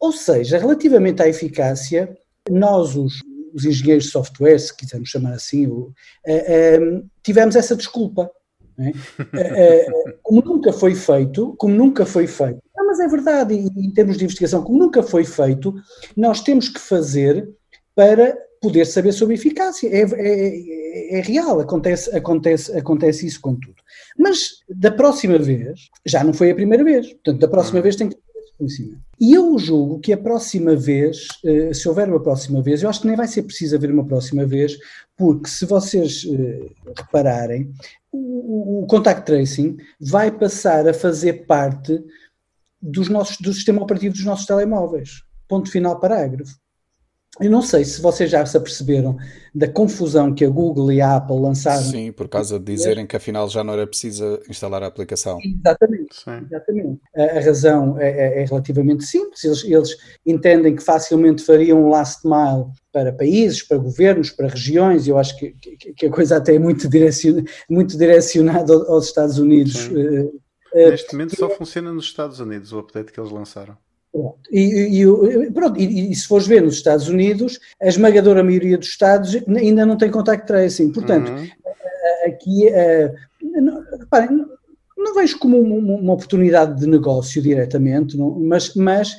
[0.00, 2.16] ou seja, relativamente à eficácia,
[2.50, 3.20] nós, os,
[3.54, 5.92] os engenheiros de software, se quisermos chamar assim, o,
[6.26, 6.78] eh,
[7.22, 8.30] tivemos essa desculpa.
[8.78, 9.86] É?
[10.22, 14.24] como nunca foi feito, como nunca foi feito, não, mas é verdade, em termos de
[14.24, 15.74] investigação, como nunca foi feito,
[16.14, 17.48] nós temos que fazer
[17.94, 19.88] para poder saber sobre eficácia.
[19.88, 23.76] É, é, é, real, acontece, acontece, acontece isso com tudo.
[24.18, 27.82] Mas da próxima vez, já não foi a primeira vez, portanto, da próxima hum.
[27.82, 28.16] vez tem que
[28.56, 29.00] conhecimento.
[29.20, 33.00] E eu julgo que a próxima vez, eh, se houver uma próxima vez, eu acho
[33.00, 34.76] que nem vai ser preciso haver uma próxima vez,
[35.16, 37.72] porque se vocês eh, repararem,
[38.12, 42.02] o, o contact tracing vai passar a fazer parte
[42.80, 45.22] dos nossos, do sistema operativo dos nossos telemóveis.
[45.48, 46.54] Ponto final parágrafo.
[47.40, 49.16] Eu não sei se vocês já se aperceberam
[49.54, 51.82] da confusão que a Google e a Apple lançaram.
[51.82, 55.38] Sim, por causa de dizerem que afinal já não era preciso instalar a aplicação.
[55.42, 56.16] Exatamente.
[56.46, 57.00] exatamente.
[57.14, 59.44] A, a razão é, é, é, relativamente simples.
[59.44, 65.06] Eles, eles, entendem que facilmente fariam um last mile para países, para governos, para regiões.
[65.06, 66.88] Eu acho que, que, que a coisa até é muito,
[67.68, 69.88] muito direcionada aos Estados Unidos.
[69.88, 70.40] Uh,
[70.74, 73.76] Neste momento só funciona nos Estados Unidos o update que eles lançaram.
[74.50, 78.88] E, e, pronto, e, e, se fores ver nos Estados Unidos, a esmagadora maioria dos
[78.88, 80.92] Estados ainda não tem contact tracing.
[80.92, 81.48] Portanto, uhum.
[82.26, 82.70] aqui,
[83.42, 84.44] não, reparem,
[84.96, 89.16] não vejo como uma, uma, oportunidade de negócio diretamente, não, mas, mas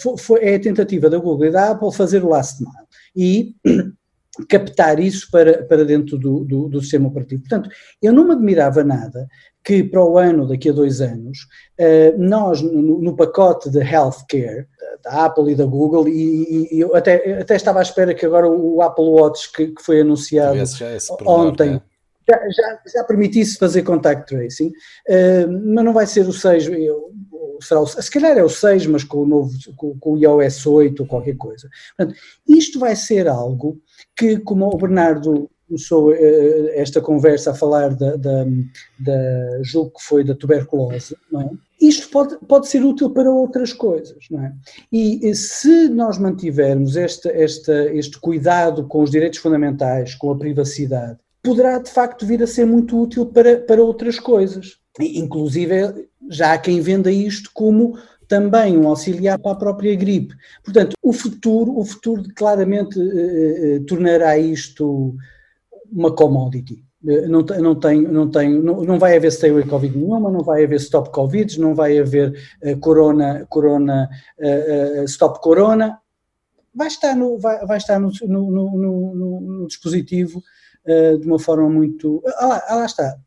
[0.00, 2.72] foi, foi, é a tentativa da Google e da Apple fazer o last mile
[3.14, 3.54] e
[4.48, 7.42] captar isso para, para dentro do, do, do sistema operativo.
[7.42, 7.68] Portanto,
[8.00, 9.28] eu não me admirava nada
[9.64, 11.46] que para o ano, daqui a dois anos,
[11.78, 14.66] uh, nós, no, no, pacote de healthcare
[15.04, 18.48] da Apple e da Google, e, e, eu até, até estava à espera que agora
[18.48, 20.58] o Apple Watch que, que foi anunciado
[21.26, 21.70] ontem.
[21.72, 21.82] Né?
[22.28, 26.68] Já, já, já, permitisse fazer contact tracing, uh, mas não vai ser o 6,
[27.60, 30.66] será o, se calhar é o 6, mas com o novo, com, com o iOS
[30.66, 31.68] 8 ou qualquer coisa.
[31.96, 32.18] Portanto,
[32.48, 33.80] isto vai ser algo
[34.16, 38.44] que, como o Bernardo começou uh, esta conversa a falar da, da,
[38.98, 41.50] da, julgo que foi da tuberculose, não é?
[41.80, 44.52] Isto pode, pode ser útil para outras coisas, não é?
[44.92, 51.18] E se nós mantivermos este, este, este cuidado com os direitos fundamentais, com a privacidade,
[51.42, 54.76] poderá de facto vir a ser muito útil para, para outras coisas.
[55.00, 57.98] Inclusive, já há quem venda isto como
[58.32, 60.34] também um auxiliar para a própria gripe.
[60.64, 65.14] Portanto, o futuro, o futuro claramente eh, eh, tornará isto
[65.92, 66.82] uma commodity.
[67.06, 70.40] Eh, não, não, tem, não, tem, não, não vai haver stay away Covid nenhuma, não
[70.40, 72.32] vai haver stop Covid, não vai haver
[72.64, 74.08] uh, corona, corona
[74.38, 75.98] uh, uh, stop corona.
[76.74, 80.42] Vai estar no, vai, vai estar no, no, no, no dispositivo
[81.20, 82.22] de uma forma muito.
[82.38, 83.18] Ah lá, ah lá está.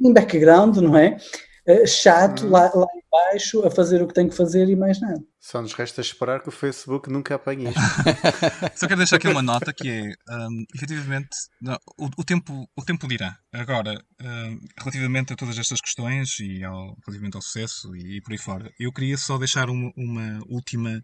[0.00, 1.18] Em background, não é?
[1.64, 2.50] Eh, chato uhum.
[2.50, 5.22] lá, lá embaixo a fazer o que tem que fazer e mais nada.
[5.38, 7.80] Só nos resta esperar que o Facebook nunca apanhe isto.
[8.74, 11.28] Só quero deixar aqui uma nota que é, um, efetivamente,
[11.60, 13.36] não, o, o, tempo, o tempo dirá.
[13.52, 18.32] Agora, um, relativamente a todas estas questões e ao, relativamente ao sucesso e, e por
[18.32, 21.00] aí fora, eu queria só deixar uma, uma última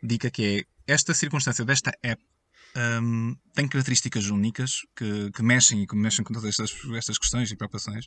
[0.00, 2.22] dica que é esta circunstância desta app
[2.76, 7.50] um, tem características únicas que, que, mexem e que mexem com todas estas, estas questões
[7.50, 8.06] e preocupações.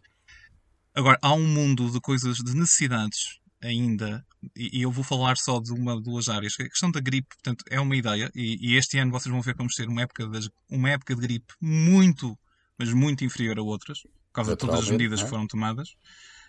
[0.93, 4.25] Agora, há um mundo de coisas, de necessidades ainda,
[4.55, 6.53] e, eu vou falar só de uma duas áreas.
[6.59, 9.53] A questão da gripe, portanto, é uma ideia, e, e este ano vocês vão ver
[9.53, 12.37] que vamos ter uma época, das, uma época de gripe muito,
[12.77, 15.23] mas muito inferior a outras, por causa de todas as medidas é?
[15.23, 15.89] que foram tomadas.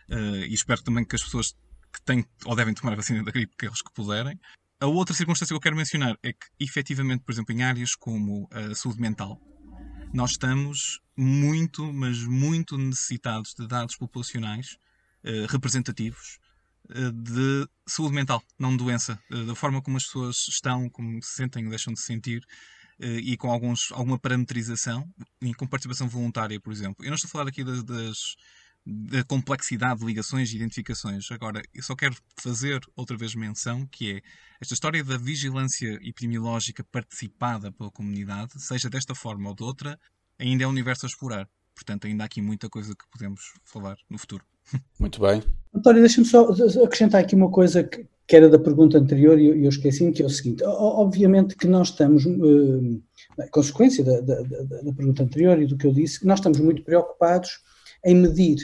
[0.09, 1.53] Uh, e espero também que as pessoas
[1.93, 4.38] que têm ou devem tomar a vacina da gripe, que eles que puderem.
[4.80, 8.49] A outra circunstância que eu quero mencionar é que, efetivamente, por exemplo, em áreas como
[8.51, 9.40] a saúde mental,
[10.13, 14.77] nós estamos muito, mas muito necessitados de dados populacionais
[15.25, 16.39] uh, representativos
[16.91, 21.23] uh, de saúde mental, não de doença, uh, da forma como as pessoas estão, como
[21.23, 22.45] se sentem deixam de se sentir,
[23.01, 27.05] e com alguns, alguma parametrização, e com participação voluntária, por exemplo.
[27.05, 28.17] Eu não estou a falar aqui das, das
[28.85, 31.30] da complexidade de ligações e identificações.
[31.30, 34.20] Agora, eu só quero fazer outra vez menção que é
[34.61, 39.99] esta história da vigilância epidemiológica participada pela comunidade, seja desta forma ou de outra,
[40.39, 41.49] ainda é um universo a explorar.
[41.74, 44.45] Portanto, ainda há aqui muita coisa que podemos falar no futuro.
[44.99, 45.43] Muito bem.
[45.74, 46.49] António, deixa-me só
[46.85, 50.22] acrescentar aqui uma coisa que, que era da pergunta anterior e eu, eu esqueci-me, que
[50.22, 50.62] é o seguinte.
[50.64, 53.03] Obviamente que nós estamos, uh,
[53.51, 56.83] consequência da, da, da, da pergunta anterior e do que eu disse, nós estamos muito
[56.83, 57.61] preocupados
[58.05, 58.59] em medir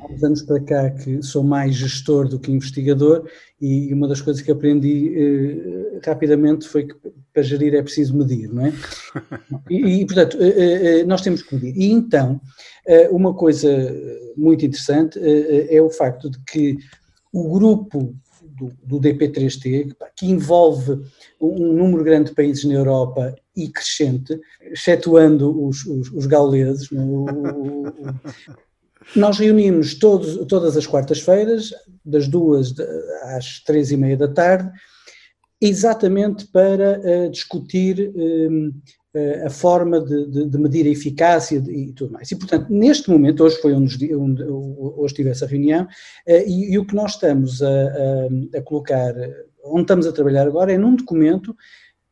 [0.00, 3.28] há uns anos para cá que sou mais gestor do que investigador
[3.60, 6.94] e uma das coisas que aprendi eh, rapidamente foi que
[7.34, 8.72] para gerir é preciso medir, não é?
[9.68, 11.76] E, e portanto, eh, eh, nós temos que medir.
[11.76, 12.40] E então,
[12.86, 13.68] eh, uma coisa
[14.36, 16.76] muito interessante é o facto de que
[17.32, 21.00] o grupo do, do DP3T, que envolve
[21.40, 26.96] um número grande de países na Europa e crescente, excetuando os, os, os gauleses, é?
[26.96, 27.84] o, o,
[29.14, 31.70] nós reunimos todos, todas as quartas-feiras,
[32.04, 32.74] das duas
[33.36, 34.70] às três e meia da tarde,
[35.60, 42.12] exatamente para uh, discutir uh, a forma de, de, de, medir a eficácia e tudo
[42.12, 42.30] mais.
[42.30, 46.78] E, portanto, neste momento, hoje foi onde, onde hoje tive essa reunião, uh, e, e,
[46.78, 49.14] o que nós estamos a, a, a colocar,
[49.64, 51.56] onde estamos a trabalhar agora, é num documento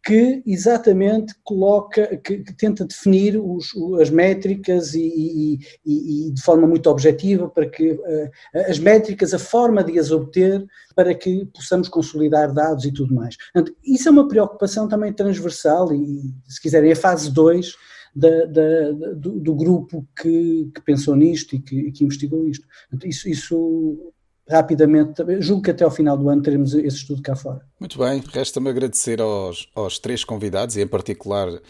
[0.05, 6.67] que exatamente coloca, que, que tenta definir os, as métricas e, e, e, de forma
[6.67, 8.31] muito objetiva para que uh,
[8.69, 13.37] as métricas, a forma de as obter, para que possamos consolidar dados e tudo mais.
[13.53, 17.73] Portanto, isso é uma preocupação também transversal e, se quiserem, é a fase 2
[18.15, 22.67] da, da, do, do, grupo que, que, pensou nisto e que, que investigou isto.
[22.91, 24.13] Portanto, isso, isso
[24.53, 27.61] rapidamente, julgo que até ao final do ano teremos esse estudo cá fora.
[27.81, 31.61] Muito bem, resta-me agradecer aos, aos três convidados e em particular uh,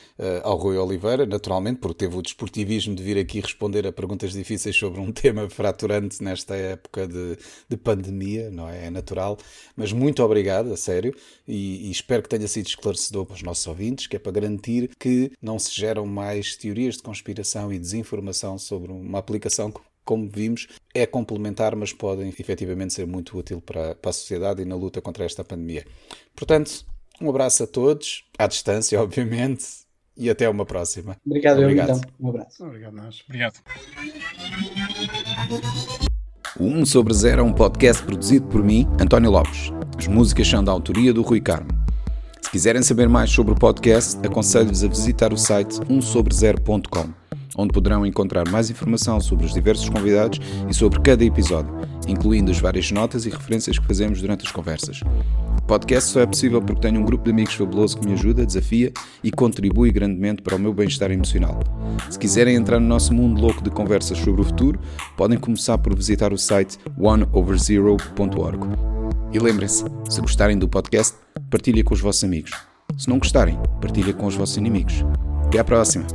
[0.42, 4.76] ao Rui Oliveira, naturalmente, porque teve o desportivismo de vir aqui responder a perguntas difíceis
[4.76, 8.86] sobre um tema fraturante nesta época de, de pandemia, não é?
[8.86, 9.38] É natural.
[9.76, 11.14] Mas muito obrigado, a sério,
[11.46, 14.90] e, e espero que tenha sido esclarecedor para os nossos ouvintes, que é para garantir
[14.98, 19.72] que não se geram mais teorias de conspiração e desinformação sobre uma aplicação
[20.04, 24.64] como vimos, é complementar, mas podem efetivamente ser muito útil para, para a sociedade e
[24.64, 25.84] na luta contra esta pandemia.
[26.34, 26.84] Portanto,
[27.20, 29.64] um abraço a todos, à distância, obviamente,
[30.16, 31.16] e até uma próxima.
[31.24, 31.90] Obrigado, Obrigado.
[31.90, 32.10] Eu, então.
[32.20, 32.64] Um abraço.
[32.64, 33.22] Obrigado, nós.
[33.26, 33.54] Obrigado.
[36.58, 39.72] O 1 sobre 0 é um podcast produzido por mim, António Lopes.
[39.96, 41.70] As músicas são da autoria do Rui Carmo.
[42.42, 47.21] Se quiserem saber mais sobre o podcast, aconselho-vos a visitar o site 1sobre0.com
[47.56, 51.72] onde poderão encontrar mais informação sobre os diversos convidados e sobre cada episódio,
[52.08, 55.00] incluindo as várias notas e referências que fazemos durante as conversas.
[55.58, 58.44] O podcast só é possível porque tenho um grupo de amigos fabuloso que me ajuda,
[58.44, 58.92] desafia
[59.22, 61.60] e contribui grandemente para o meu bem-estar emocional.
[62.10, 64.80] Se quiserem entrar no nosso mundo louco de conversas sobre o futuro,
[65.16, 68.66] podem começar por visitar o site oneoverzero.org.
[69.32, 71.16] E lembrem-se, se gostarem do podcast,
[71.48, 72.50] partilhem com os vossos amigos.
[72.98, 75.04] Se não gostarem, partilhem com os vossos inimigos.
[75.46, 76.06] Até à próxima!